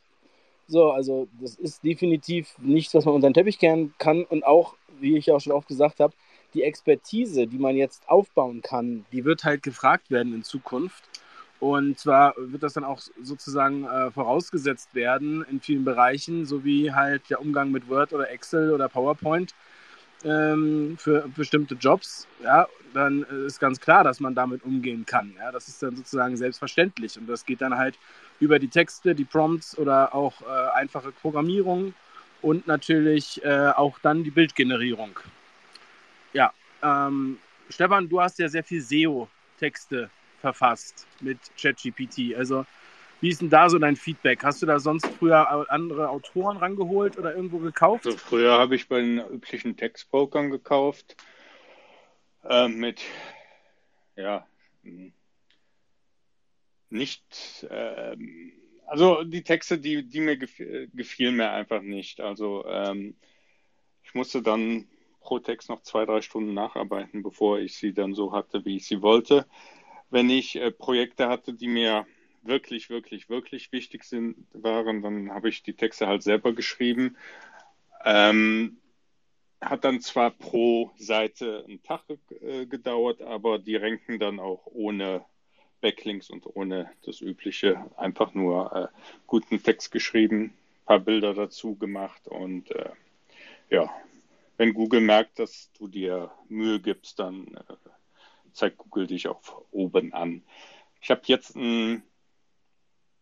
[0.67, 4.23] So, also das ist definitiv nichts, was man unter den Teppich kehren kann.
[4.23, 6.13] Und auch, wie ich auch schon oft gesagt habe,
[6.55, 11.03] die Expertise, die man jetzt aufbauen kann, die wird halt gefragt werden in Zukunft.
[11.59, 17.29] Und zwar wird das dann auch sozusagen äh, vorausgesetzt werden in vielen Bereichen, sowie halt
[17.29, 19.53] der Umgang mit Word oder Excel oder PowerPoint
[20.23, 22.27] ähm, für bestimmte Jobs.
[22.43, 25.33] Ja, dann ist ganz klar, dass man damit umgehen kann.
[25.37, 27.17] Ja, das ist dann sozusagen selbstverständlich.
[27.17, 27.97] Und das geht dann halt
[28.39, 31.93] über die Texte, die Prompts oder auch äh, einfache Programmierung
[32.41, 35.19] und natürlich äh, auch dann die Bildgenerierung.
[36.85, 40.09] Ähm, Stefan, du hast ja sehr viel SEO-Texte
[40.39, 42.35] verfasst mit ChatGPT.
[42.35, 42.65] Also,
[43.21, 44.43] wie ist denn da so dein Feedback?
[44.43, 48.05] Hast du da sonst früher andere Autoren rangeholt oder irgendwo gekauft?
[48.05, 51.15] Also früher habe ich bei den üblichen Textbrokern gekauft.
[52.43, 53.01] Äh, mit,
[54.15, 54.45] ja,
[56.89, 58.15] nicht, äh,
[58.85, 62.19] also die Texte, die, die mir gefielen mir einfach nicht.
[62.21, 63.15] Also, ähm,
[64.03, 64.87] ich musste dann
[65.25, 68.85] pro Text noch zwei, drei Stunden nacharbeiten, bevor ich sie dann so hatte, wie ich
[68.85, 69.45] sie wollte.
[70.11, 72.05] Wenn ich äh, Projekte hatte, die mir
[72.43, 77.17] wirklich, wirklich, wirklich wichtig sind, waren, dann habe ich die Texte halt selber geschrieben.
[78.03, 78.77] Ähm,
[79.59, 82.03] hat dann zwar pro Seite einen Tag
[82.41, 85.25] äh, gedauert, aber die ranken dann auch ohne
[85.81, 87.83] Backlinks und ohne das Übliche.
[87.97, 88.87] Einfach nur äh,
[89.25, 90.53] guten Text geschrieben,
[90.85, 92.91] paar Bilder dazu gemacht und äh,
[93.71, 93.89] ja,
[94.57, 97.75] wenn Google merkt, dass du dir Mühe gibst, dann äh,
[98.53, 100.43] zeigt Google dich auch oben an.
[101.01, 102.03] Ich habe jetzt ein,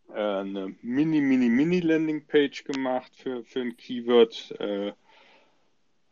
[0.10, 4.52] äh, eine Mini, Mini, Mini Landingpage gemacht für, für ein Keyword.
[4.60, 4.94] Äh,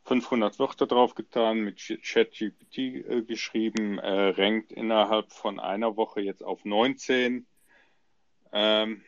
[0.03, 6.65] 500 Wörter draufgetan, mit ChatGPT äh, geschrieben, äh, rankt innerhalb von einer Woche jetzt auf
[6.65, 7.45] 19.
[8.51, 9.03] Ähm,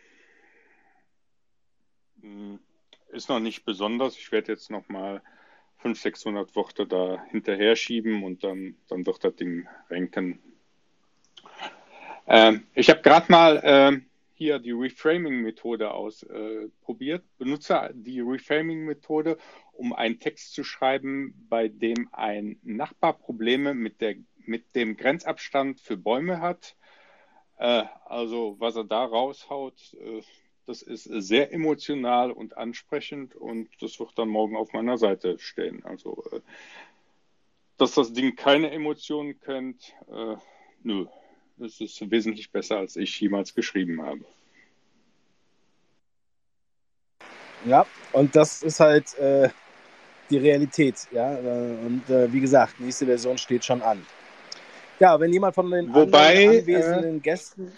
[2.22, 2.60] hm,
[3.10, 4.18] ist noch nicht besonders.
[4.18, 5.22] Ich werde jetzt noch mal
[5.84, 10.40] 500, 600 Worte da hinterher schieben und dann, dann wird das Ding ranken.
[12.26, 17.22] Ähm, ich habe gerade mal ähm, hier die Reframing-Methode ausprobiert.
[17.22, 19.38] Äh, Benutze die Reframing-Methode,
[19.74, 25.82] um einen Text zu schreiben, bei dem ein Nachbar Probleme mit, der, mit dem Grenzabstand
[25.82, 26.78] für Bäume hat.
[27.58, 30.22] Äh, also was er da raushaut, äh,
[30.66, 35.84] das ist sehr emotional und ansprechend und das wird dann morgen auf meiner Seite stehen.
[35.86, 36.40] Also, äh,
[37.78, 40.36] dass das Ding keine Emotionen kennt, äh,
[40.84, 41.06] nö.
[41.58, 44.26] Das ist wesentlich besser, als ich jemals geschrieben habe.
[47.66, 49.50] Ja, und das ist halt äh,
[50.30, 51.08] die Realität.
[51.12, 51.38] Ja?
[51.38, 54.06] Äh, und äh, wie gesagt, nächste Version steht schon an.
[55.00, 57.72] Ja, wenn jemand von den Wobei, anwesenden äh, Gästen.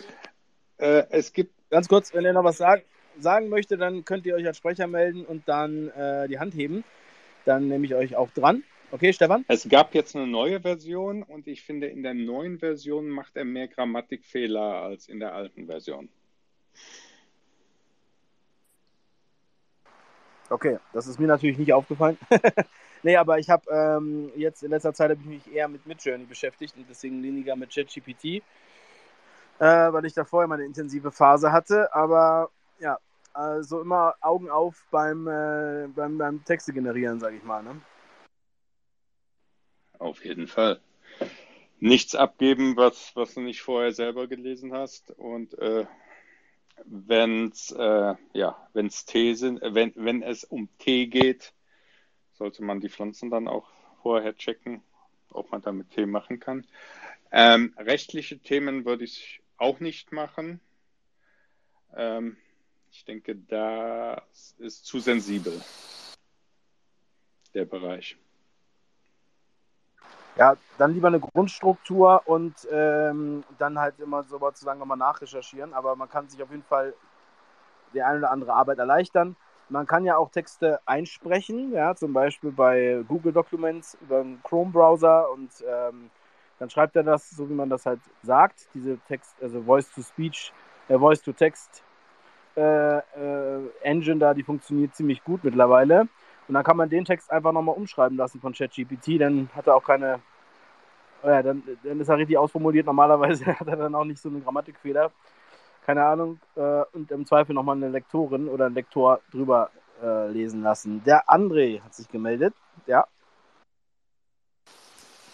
[0.78, 1.55] Es gibt.
[1.70, 2.84] Ganz kurz, wenn ihr noch was sagen,
[3.20, 6.84] sagen möchte, dann könnt ihr euch als Sprecher melden und dann äh, die Hand heben.
[7.46, 8.64] Dann nehme ich euch auch dran.
[8.92, 9.46] Okay, Stefan?
[9.48, 13.46] Es gab jetzt eine neue Version und ich finde, in der neuen Version macht er
[13.46, 16.10] mehr Grammatikfehler als in der alten Version.
[20.50, 22.18] Okay, das ist mir natürlich nicht aufgefallen.
[23.04, 26.78] nee, aber ich habe ähm, jetzt in letzter Zeit ich mich eher mit Midjourney beschäftigt
[26.78, 28.44] und deswegen weniger mit ChatGPT,
[29.60, 31.94] äh, weil ich da vorher mal eine intensive Phase hatte.
[31.94, 32.50] Aber
[32.80, 32.98] ja,
[33.34, 37.64] also immer Augen auf beim, äh, beim, beim Texte generieren, sage ich mal.
[37.64, 37.82] Ne?
[40.00, 40.80] Auf jeden Fall.
[41.80, 45.86] Nichts abgeben, was, was du nicht vorher selber gelesen hast und äh,
[46.84, 51.54] wenn es äh, ja, wenn's Tee sind, äh, wenn, wenn es um Tee geht,
[52.34, 53.70] sollte man die Pflanzen dann auch
[54.02, 54.82] vorher checken,
[55.32, 56.66] ob man damit Tee machen kann.
[57.32, 60.60] Ähm, rechtliche Themen würde ich auch nicht machen.
[61.96, 62.38] Ähm,
[62.92, 65.62] ich denke, das ist zu sensibel,
[67.54, 68.18] der Bereich.
[70.38, 75.74] Ja, dann lieber eine Grundstruktur und ähm, dann halt immer so sozusagen nochmal nachrecherchieren.
[75.74, 76.94] Aber man kann sich auf jeden Fall
[77.94, 79.38] die eine oder andere Arbeit erleichtern.
[79.70, 85.32] Man kann ja auch Texte einsprechen, ja, zum Beispiel bei Google Documents über einen Chrome-Browser
[85.32, 86.12] und ähm,
[86.60, 90.54] dann schreibt er das, so wie man das halt sagt, diese Text, also Voice-to-Speech,
[90.88, 91.84] äh, Voice-to-Text
[92.56, 96.08] äh, äh, Engine da, die funktioniert ziemlich gut mittlerweile.
[96.48, 99.76] Und dann kann man den Text einfach nochmal umschreiben lassen von ChatGPT, dann hat er
[99.76, 100.22] auch keine,
[101.24, 102.86] ja, dann, dann ist er richtig ausformuliert.
[102.86, 105.12] Normalerweise hat er dann auch nicht so einen Grammatikfehler.
[105.86, 106.40] Keine Ahnung.
[106.56, 109.70] Äh, und im Zweifel nochmal eine Lektorin oder einen Lektor drüber
[110.02, 111.04] äh, lesen lassen.
[111.04, 112.54] Der André hat sich gemeldet.
[112.88, 113.06] Ja.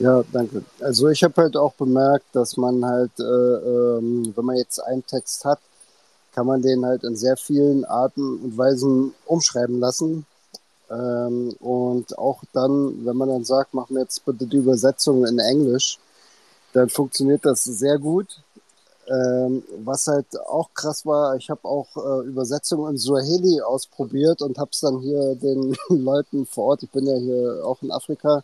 [0.02, 0.64] Ja, danke.
[0.80, 5.06] Also ich habe halt auch bemerkt, dass man halt, äh, ähm, wenn man jetzt einen
[5.06, 5.60] Text hat,
[6.34, 10.26] kann man den halt in sehr vielen Arten und Weisen umschreiben lassen.
[10.90, 15.38] Ähm, und auch dann, wenn man dann sagt, mach mir jetzt bitte die Übersetzung in
[15.38, 16.00] Englisch,
[16.74, 18.42] dann funktioniert das sehr gut.
[19.08, 24.58] Ähm, was halt auch krass war, ich habe auch äh, Übersetzungen in Swahili ausprobiert und
[24.58, 28.44] habe es dann hier den Leuten vor Ort, ich bin ja hier auch in Afrika,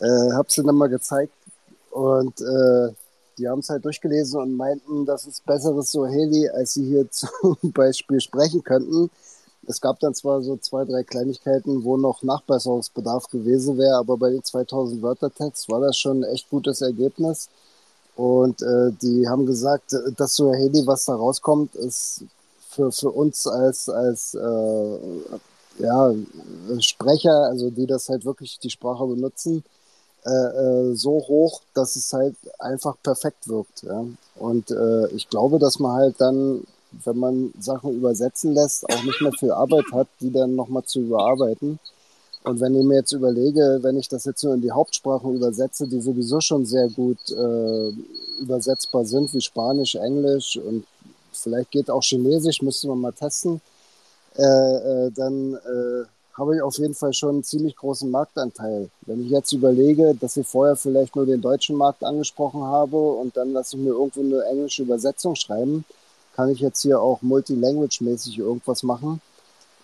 [0.00, 1.32] äh, habe es dann mal gezeigt
[1.90, 2.92] und äh,
[3.38, 7.56] die haben es halt durchgelesen und meinten, das ist besseres Swahili, als sie hier zum
[7.62, 9.10] Beispiel sprechen könnten.
[9.66, 14.30] Es gab dann zwar so zwei, drei Kleinigkeiten, wo noch Nachbesserungsbedarf gewesen wäre, aber bei
[14.30, 17.48] den 2000 Wörter Text war das schon ein echt gutes Ergebnis.
[18.16, 22.24] Und äh, die haben gesagt, das Swahili, was da rauskommt, ist
[22.68, 24.98] für, für uns als, als äh,
[25.78, 26.12] ja,
[26.80, 29.62] Sprecher, also die das halt wirklich die Sprache benutzen,
[30.28, 33.82] äh, äh, so hoch, dass es halt einfach perfekt wirkt.
[33.82, 34.04] Ja?
[34.36, 36.62] Und äh, ich glaube, dass man halt dann
[37.04, 41.00] wenn man Sachen übersetzen lässt, auch nicht mehr viel Arbeit hat, die dann nochmal zu
[41.00, 41.78] überarbeiten.
[42.44, 45.86] Und wenn ich mir jetzt überlege, wenn ich das jetzt nur in die Hauptsprachen übersetze,
[45.86, 47.92] die sowieso schon sehr gut äh,
[48.40, 50.84] übersetzbar sind, wie Spanisch, Englisch und
[51.32, 53.60] vielleicht geht auch Chinesisch, müsste man mal testen,
[54.36, 56.04] äh, äh, dann äh,
[56.38, 58.88] habe ich auf jeden Fall schon einen ziemlich großen Marktanteil.
[59.02, 63.36] Wenn ich jetzt überlege, dass ich vorher vielleicht nur den deutschen Markt angesprochen habe und
[63.36, 65.84] dann lasse ich mir irgendwo eine englische Übersetzung schreiben,
[66.34, 69.20] kann ich jetzt hier auch multilanguage-mäßig irgendwas machen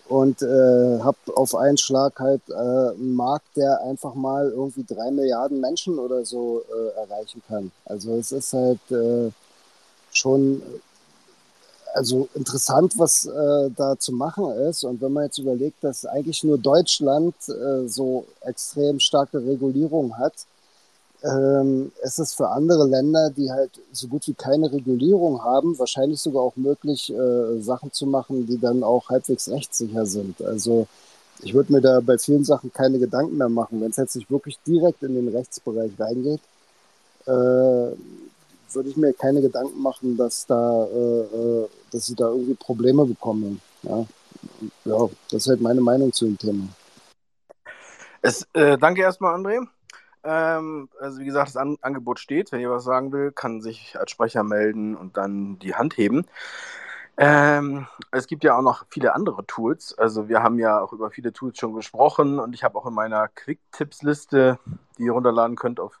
[0.07, 5.11] und äh, habe auf einen Schlag halt äh, einen Markt, der einfach mal irgendwie drei
[5.11, 7.71] Milliarden Menschen oder so äh, erreichen kann.
[7.85, 9.31] Also es ist halt äh,
[10.13, 10.61] schon
[11.93, 14.83] also interessant, was äh, da zu machen ist.
[14.83, 20.33] Und wenn man jetzt überlegt, dass eigentlich nur Deutschland äh, so extrem starke Regulierung hat,
[21.23, 26.19] ähm, es ist für andere Länder, die halt so gut wie keine Regulierung haben, wahrscheinlich
[26.19, 30.41] sogar auch möglich, äh, Sachen zu machen, die dann auch halbwegs rechtssicher sind.
[30.43, 30.87] Also
[31.41, 33.81] ich würde mir da bei vielen Sachen keine Gedanken mehr machen.
[33.81, 36.41] Wenn es jetzt nicht wirklich direkt in den Rechtsbereich reingeht,
[37.25, 37.91] äh,
[38.75, 43.05] würde ich mir keine Gedanken machen, dass da, äh, äh dass sie da irgendwie Probleme
[43.05, 43.61] bekommen.
[43.83, 44.05] Ja,
[44.85, 46.67] ja das ist halt meine Meinung zu dem Thema.
[48.21, 49.65] Es, äh, danke erstmal, André.
[50.23, 52.51] Ähm, also wie gesagt, das An Angebot steht.
[52.51, 56.25] Wenn ihr was sagen will, kann sich als Sprecher melden und dann die Hand heben.
[57.17, 59.97] Ähm, es gibt ja auch noch viele andere Tools.
[59.97, 62.93] Also wir haben ja auch über viele Tools schon gesprochen und ich habe auch in
[62.93, 64.59] meiner Quick-Tipps-Liste,
[64.97, 65.99] die ihr runterladen könnt auf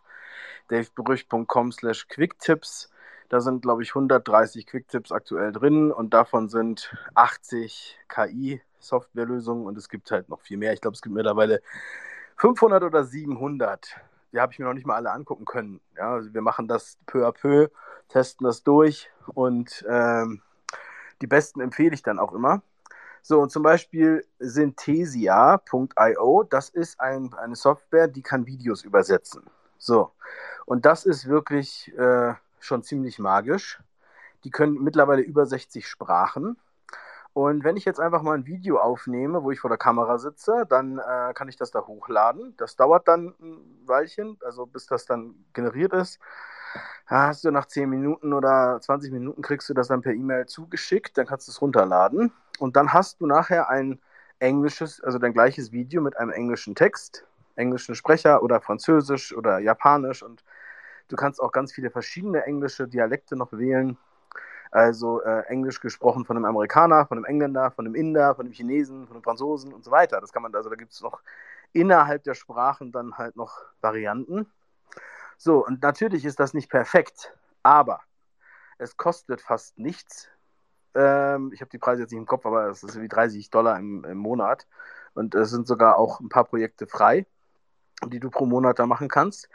[0.69, 2.89] davebrüch.com slash Quicktips.
[3.29, 9.77] Da sind, glaube ich, 130 Quicktips aktuell drin und davon sind 80 KI Softwarelösungen und
[9.77, 10.73] es gibt halt noch viel mehr.
[10.73, 11.61] Ich glaube, es gibt mittlerweile
[12.37, 13.95] 500 oder 700.
[14.31, 15.81] Die habe ich mir noch nicht mal alle angucken können.
[15.97, 17.69] Ja, also wir machen das peu à peu,
[18.09, 20.41] testen das durch und ähm,
[21.21, 22.61] die besten empfehle ich dann auch immer.
[23.21, 29.43] So, und zum Beispiel Synthesia.io, das ist ein, eine Software, die kann Videos übersetzen.
[29.77, 30.11] So,
[30.65, 33.81] und das ist wirklich äh, schon ziemlich magisch.
[34.43, 36.57] Die können mittlerweile über 60 Sprachen.
[37.33, 40.65] Und wenn ich jetzt einfach mal ein Video aufnehme, wo ich vor der Kamera sitze,
[40.69, 42.55] dann äh, kann ich das da hochladen.
[42.57, 46.19] Das dauert dann ein Weilchen, also bis das dann generiert ist
[47.05, 51.17] hast du nach 10 Minuten oder 20 Minuten kriegst du das dann per E-Mail zugeschickt,
[51.17, 53.99] dann kannst du es runterladen und dann hast du nachher ein
[54.39, 60.23] englisches, also dein gleiches Video mit einem englischen Text, englischen Sprecher oder Französisch oder Japanisch
[60.23, 60.43] und
[61.07, 63.97] du kannst auch ganz viele verschiedene englische Dialekte noch wählen.
[64.71, 68.53] Also äh, Englisch gesprochen von einem Amerikaner, von einem Engländer, von einem Inder, von einem
[68.53, 70.19] Chinesen, von einem Franzosen und so weiter.
[70.19, 71.21] Das kann man, also da gibt es noch
[71.71, 74.51] innerhalb der Sprachen dann halt noch Varianten.
[75.37, 77.33] So, und natürlich ist das nicht perfekt,
[77.63, 78.01] aber
[78.77, 80.29] es kostet fast nichts.
[80.93, 83.77] Ähm, ich habe die Preise jetzt nicht im Kopf, aber es ist wie 30 Dollar
[83.77, 84.67] im, im Monat.
[85.13, 87.25] Und es sind sogar auch ein paar Projekte frei,
[88.09, 89.49] die du pro Monat da machen kannst.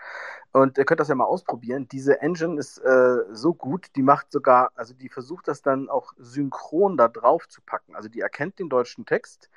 [0.53, 1.86] Und ihr könnt das ja mal ausprobieren.
[1.88, 6.12] Diese Engine ist äh, so gut, die macht sogar, also die versucht das dann auch
[6.18, 7.94] synchron da drauf zu packen.
[7.94, 9.48] Also die erkennt den deutschen Text,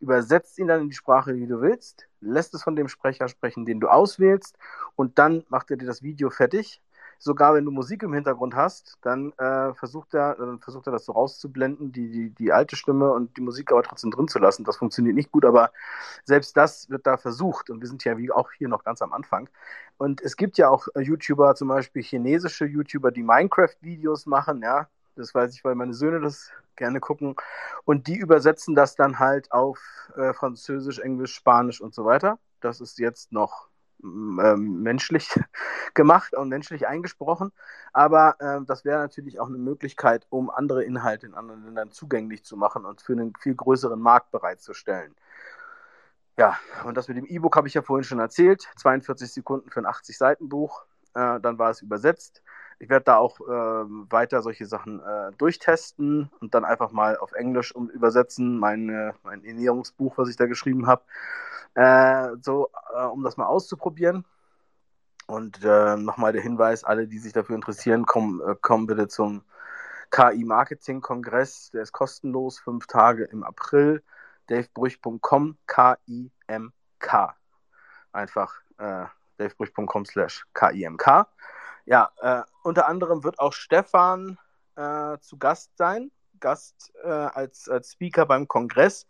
[0.00, 3.64] übersetzt ihn dann in die Sprache, die du willst, lässt es von dem Sprecher sprechen,
[3.64, 4.56] den du auswählst,
[4.94, 6.80] und dann macht er dir das Video fertig.
[7.18, 11.04] Sogar wenn du Musik im Hintergrund hast, dann äh, versucht er, dann versucht er das
[11.04, 14.64] so rauszublenden, die, die, die alte Stimme und die Musik aber trotzdem drin zu lassen.
[14.64, 15.70] Das funktioniert nicht gut, aber
[16.24, 17.70] selbst das wird da versucht.
[17.70, 19.48] Und wir sind ja wie auch hier noch ganz am Anfang.
[19.98, 24.88] Und es gibt ja auch YouTuber, zum Beispiel chinesische YouTuber, die Minecraft-Videos machen, ja.
[25.16, 27.36] Das weiß ich, weil meine Söhne das gerne gucken.
[27.84, 29.78] Und die übersetzen das dann halt auf
[30.16, 32.38] äh, Französisch, Englisch, Spanisch und so weiter.
[32.60, 33.68] Das ist jetzt noch
[34.02, 35.30] ähm, menschlich
[35.94, 37.52] gemacht und menschlich eingesprochen.
[37.92, 42.44] Aber äh, das wäre natürlich auch eine Möglichkeit, um andere Inhalte in anderen Ländern zugänglich
[42.44, 45.14] zu machen und für einen viel größeren Markt bereitzustellen.
[46.38, 48.68] Ja, und das mit dem E-Book habe ich ja vorhin schon erzählt.
[48.76, 50.84] 42 Sekunden für ein 80-Seiten-Buch.
[51.14, 52.42] Äh, dann war es übersetzt.
[52.78, 53.44] Ich werde da auch äh,
[54.10, 59.44] weiter solche Sachen äh, durchtesten und dann einfach mal auf Englisch um, übersetzen, meine, mein
[59.44, 61.02] Ernährungsbuch, was ich da geschrieben habe,
[61.74, 64.24] äh, so, äh, um das mal auszuprobieren.
[65.26, 69.42] Und äh, nochmal der Hinweis, alle, die sich dafür interessieren, kommen, äh, kommen bitte zum
[70.10, 71.70] KI Marketing Kongress.
[71.70, 74.02] Der ist kostenlos, fünf Tage im April.
[74.48, 77.36] davebrüch.com, K-I-M-K.
[78.12, 78.54] Einfach
[79.38, 81.26] davebrüch.com slash K-I-M-K.
[81.86, 84.38] Ja, äh, unter anderem wird auch Stefan
[84.74, 86.10] äh, zu Gast sein,
[86.40, 89.06] Gast äh, als, als Speaker beim Kongress.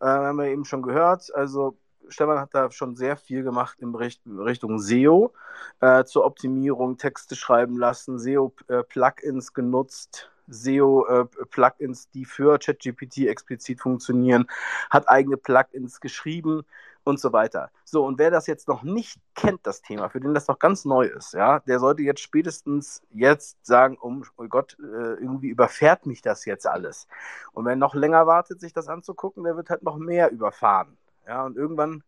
[0.00, 1.32] Äh, haben wir eben schon gehört.
[1.34, 1.78] Also
[2.08, 5.32] Stefan hat da schon sehr viel gemacht in Richtung SEO,
[5.80, 14.48] äh, zur Optimierung, Texte schreiben lassen, SEO-Plugins äh, genutzt, SEO-Plugins, die für ChatGPT explizit funktionieren,
[14.90, 16.64] hat eigene Plugins geschrieben
[17.04, 17.70] und so weiter.
[17.84, 20.84] So, und wer das jetzt noch nicht kennt, das Thema, für den das noch ganz
[20.84, 26.06] neu ist, ja, der sollte jetzt spätestens jetzt sagen, oh, oh Gott, äh, irgendwie überfährt
[26.06, 27.06] mich das jetzt alles.
[27.52, 30.96] Und wer noch länger wartet, sich das anzugucken, der wird halt noch mehr überfahren.
[31.26, 32.02] Ja, und irgendwann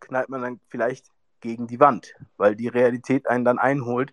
[0.00, 1.06] knallt man dann vielleicht
[1.40, 4.12] gegen die Wand, weil die Realität einen dann einholt.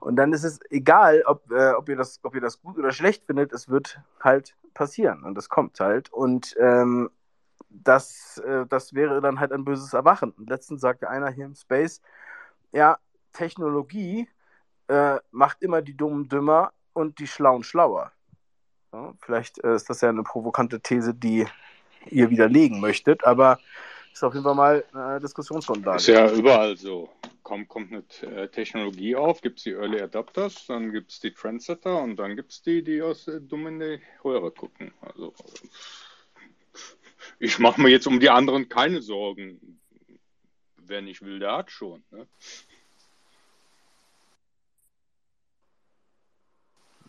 [0.00, 2.90] Und dann ist es egal, ob, äh, ob, ihr das, ob ihr das gut oder
[2.90, 6.12] schlecht findet, es wird halt passieren und es kommt halt.
[6.12, 7.10] Und ähm,
[7.68, 10.34] das, äh, das wäre dann halt ein böses Erwachen.
[10.46, 12.00] Letztens sagte einer hier im Space,
[12.72, 12.98] ja,
[13.32, 14.28] Technologie
[14.88, 18.12] äh, macht immer die Dummen dümmer und die Schlauen schlauer.
[18.92, 21.46] Ja, vielleicht äh, ist das ja eine provokante These, die
[22.10, 23.58] ihr widerlegen möchtet, aber
[24.12, 25.96] ist auf jeden Fall mal eine Diskussionsgrundlage.
[25.96, 27.08] Ist ja überall so.
[27.42, 28.04] Kommt, kommt eine
[28.36, 32.36] äh, Technologie auf, gibt es die Early Adapters, dann gibt es die Trendsetter und dann
[32.36, 34.92] gibt es die, die aus äh, dumm in die Röhre gucken.
[35.00, 35.34] Also
[37.42, 39.80] ich mache mir jetzt um die anderen keine Sorgen.
[40.76, 42.04] Wer nicht will, der hat schon.
[42.12, 42.26] Ne?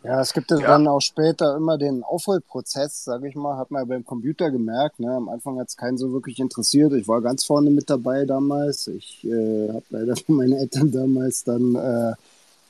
[0.03, 0.57] Ja, es gibt ja.
[0.57, 4.99] dann auch später immer den Aufholprozess, sage ich mal, hat man ja beim Computer gemerkt.
[4.99, 5.13] Ne?
[5.13, 6.93] Am Anfang hat es keinen so wirklich interessiert.
[6.93, 8.88] Ich war ganz vorne mit dabei damals.
[8.88, 12.15] Ich äh, habe leider von meinen Eltern damals dann äh,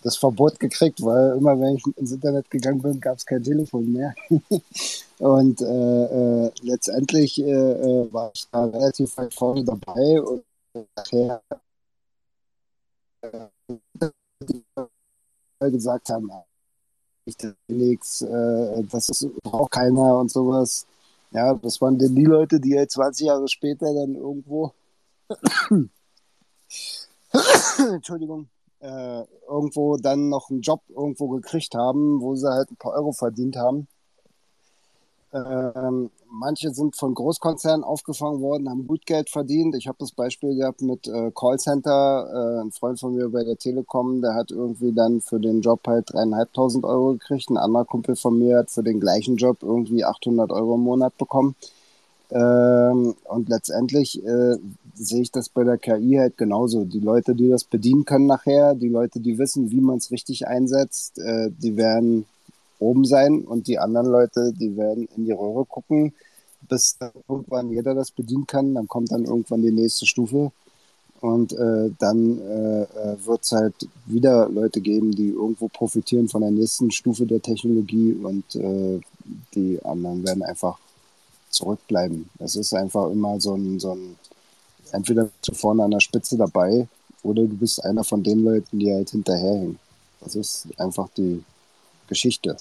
[0.03, 3.91] das Verbot gekriegt, weil immer wenn ich ins Internet gegangen bin, gab es kein Telefon
[3.91, 4.13] mehr.
[5.19, 10.43] und äh, äh, letztendlich äh, äh, war ich da relativ weit vorne dabei und
[10.95, 11.41] nachher
[15.59, 16.29] äh, gesagt haben,
[17.25, 17.37] ich
[17.67, 20.85] nichts, äh, das braucht keiner und sowas.
[21.31, 24.73] Ja, das waren denn die Leute, die halt 20 Jahre später dann irgendwo,
[27.95, 28.49] Entschuldigung,
[28.83, 33.13] äh, irgendwo dann noch einen Job irgendwo gekriegt haben, wo sie halt ein paar Euro
[33.13, 33.87] verdient haben.
[35.33, 39.75] Ähm, manche sind von Großkonzernen aufgefangen worden, haben gut Geld verdient.
[39.75, 42.59] Ich habe das Beispiel gehabt mit äh, Callcenter.
[42.59, 45.79] Äh, ein Freund von mir bei der Telekom, der hat irgendwie dann für den Job
[45.87, 47.49] halt dreieinhalbtausend Euro gekriegt.
[47.49, 51.17] Ein anderer Kumpel von mir hat für den gleichen Job irgendwie 800 Euro im Monat
[51.17, 51.55] bekommen.
[52.29, 54.57] Ähm, und letztendlich äh,
[54.95, 56.85] sehe ich das bei der KI halt genauso.
[56.85, 60.47] Die Leute, die das bedienen können nachher, die Leute, die wissen, wie man es richtig
[60.47, 62.25] einsetzt, äh, die werden
[62.79, 66.13] oben sein und die anderen Leute, die werden in die Röhre gucken,
[66.67, 68.73] bis irgendwann jeder das bedienen kann.
[68.73, 70.51] Dann kommt dann irgendwann die nächste Stufe.
[71.21, 73.75] Und äh, dann äh, äh wird es halt
[74.07, 78.99] wieder Leute geben, die irgendwo profitieren von der nächsten Stufe der Technologie und äh,
[79.55, 80.77] die anderen werden einfach
[81.49, 82.29] zurückbleiben.
[82.39, 84.17] Es ist einfach immer so ein, so ein,
[84.93, 86.87] entweder zu vorne an der Spitze dabei
[87.23, 89.79] oder du bist einer von den Leuten, die halt hinterherhängen.
[90.21, 91.43] Das ist einfach die
[92.07, 92.57] Geschichte.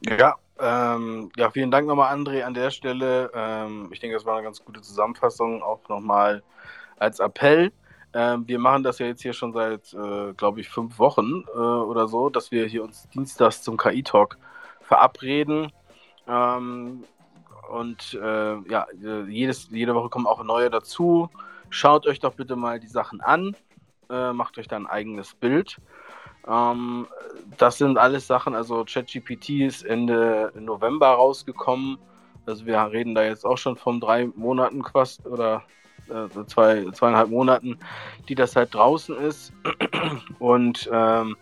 [0.00, 3.30] Ja, ähm, ja, vielen Dank nochmal, André, an der Stelle.
[3.34, 6.42] Ähm, ich denke, das war eine ganz gute Zusammenfassung, auch nochmal
[6.98, 7.72] als Appell.
[8.14, 11.58] Ähm, wir machen das ja jetzt hier schon seit, äh, glaube ich, fünf Wochen äh,
[11.58, 14.38] oder so, dass wir hier uns dienstags zum KI-Talk
[14.80, 15.70] verabreden.
[16.26, 17.04] Ähm,
[17.70, 18.86] und äh, ja,
[19.28, 21.30] jedes, jede Woche kommen auch neue dazu.
[21.70, 23.56] Schaut euch doch bitte mal die Sachen an,
[24.10, 25.76] äh, macht euch da ein eigenes Bild.
[26.46, 27.06] Ähm,
[27.58, 31.98] das sind alles Sachen, also ChatGPT ist Ende November rausgekommen.
[32.46, 35.64] Also wir reden da jetzt auch schon von drei Monaten fast oder
[36.08, 37.78] äh, zwei, zweieinhalb Monaten,
[38.28, 39.52] die das halt draußen ist.
[40.38, 41.36] Und ähm,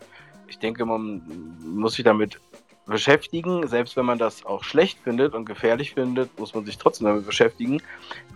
[0.49, 1.23] ich denke, man
[1.63, 2.41] muss sich damit
[2.87, 3.67] beschäftigen.
[3.67, 7.27] Selbst wenn man das auch schlecht findet und gefährlich findet, muss man sich trotzdem damit
[7.27, 7.83] beschäftigen.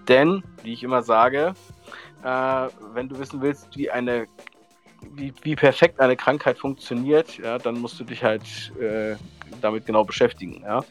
[0.08, 1.54] Denn, wie ich immer sage,
[2.22, 4.26] äh, wenn du wissen willst, wie eine
[5.12, 8.42] wie, wie perfekt eine Krankheit funktioniert, ja, dann musst du dich halt
[8.80, 9.16] äh,
[9.60, 10.62] damit genau beschäftigen.
[10.62, 10.84] Ja.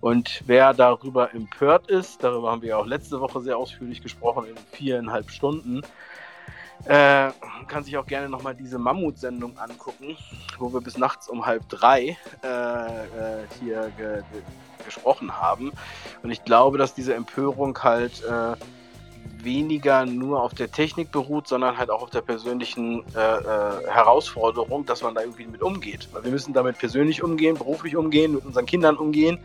[0.00, 4.46] Und wer darüber empört ist, darüber haben wir ja auch letzte Woche sehr ausführlich gesprochen,
[4.46, 5.82] in viereinhalb Stunden,
[6.86, 7.30] äh,
[7.66, 10.16] kann sich auch gerne nochmal diese Mammut-Sendung angucken,
[10.58, 14.42] wo wir bis nachts um halb drei äh, äh, hier ge ge
[14.84, 15.72] gesprochen haben.
[16.22, 18.54] Und ich glaube, dass diese Empörung halt äh,
[19.42, 24.86] weniger nur auf der Technik beruht, sondern halt auch auf der persönlichen äh, äh, Herausforderung,
[24.86, 26.08] dass man da irgendwie mit umgeht.
[26.12, 29.38] Weil wir müssen damit persönlich umgehen, beruflich umgehen, mit unseren Kindern umgehen.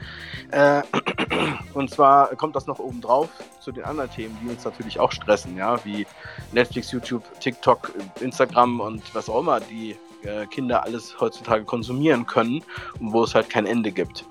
[0.51, 0.81] Äh,
[1.73, 5.11] und zwar kommt das noch oben drauf zu den anderen Themen, die uns natürlich auch
[5.11, 6.07] stressen, ja, wie
[6.51, 12.63] Netflix, YouTube, TikTok, Instagram und was auch immer die äh, Kinder alles heutzutage konsumieren können
[12.99, 14.25] und wo es halt kein Ende gibt.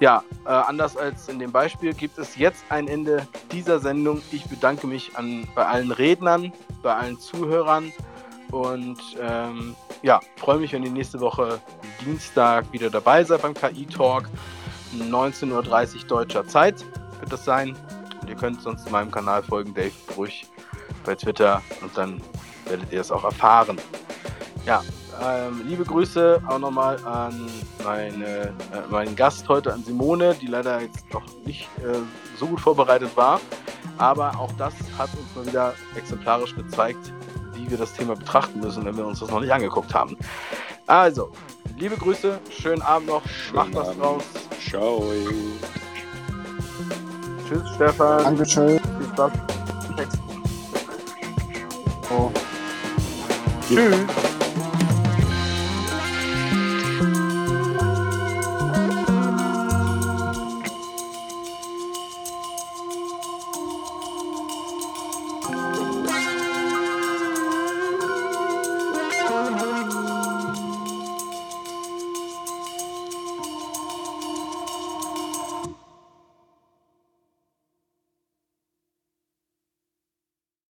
[0.00, 4.22] Ja, äh, anders als in dem Beispiel gibt es jetzt ein Ende dieser Sendung.
[4.32, 6.52] Ich bedanke mich an, bei allen Rednern,
[6.82, 7.92] bei allen Zuhörern
[8.50, 11.60] und ähm, ja, freue mich, wenn ihr nächste Woche
[12.04, 14.24] Dienstag wieder dabei seid beim KI-Talk.
[14.98, 16.84] 19.30 Uhr deutscher Zeit
[17.20, 17.76] wird das sein.
[18.20, 20.46] Und ihr könnt sonst meinem Kanal folgen, Dave Brüch,
[21.04, 22.20] bei Twitter und dann
[22.64, 23.78] werdet ihr es auch erfahren.
[24.66, 24.82] Ja,
[25.22, 27.50] ähm, liebe Grüße auch nochmal an
[27.84, 28.52] meine, äh,
[28.90, 31.98] meinen Gast heute, an Simone, die leider jetzt noch nicht äh,
[32.38, 33.40] so gut vorbereitet war.
[33.98, 37.12] Aber auch das hat uns mal wieder exemplarisch gezeigt,
[37.54, 40.16] wie wir das Thema betrachten müssen, wenn wir uns das noch nicht angeguckt haben.
[40.86, 41.30] Also,
[41.76, 44.02] liebe Grüße, schönen Abend noch, schönen macht was Abend.
[44.02, 44.22] draus.
[44.68, 45.12] Ciao.
[47.46, 48.24] Tschüss, Stefan.
[48.24, 48.80] Dankeschön.
[48.98, 49.32] Viel Spaß.
[52.10, 52.30] Oh.
[53.68, 53.96] Tschüss.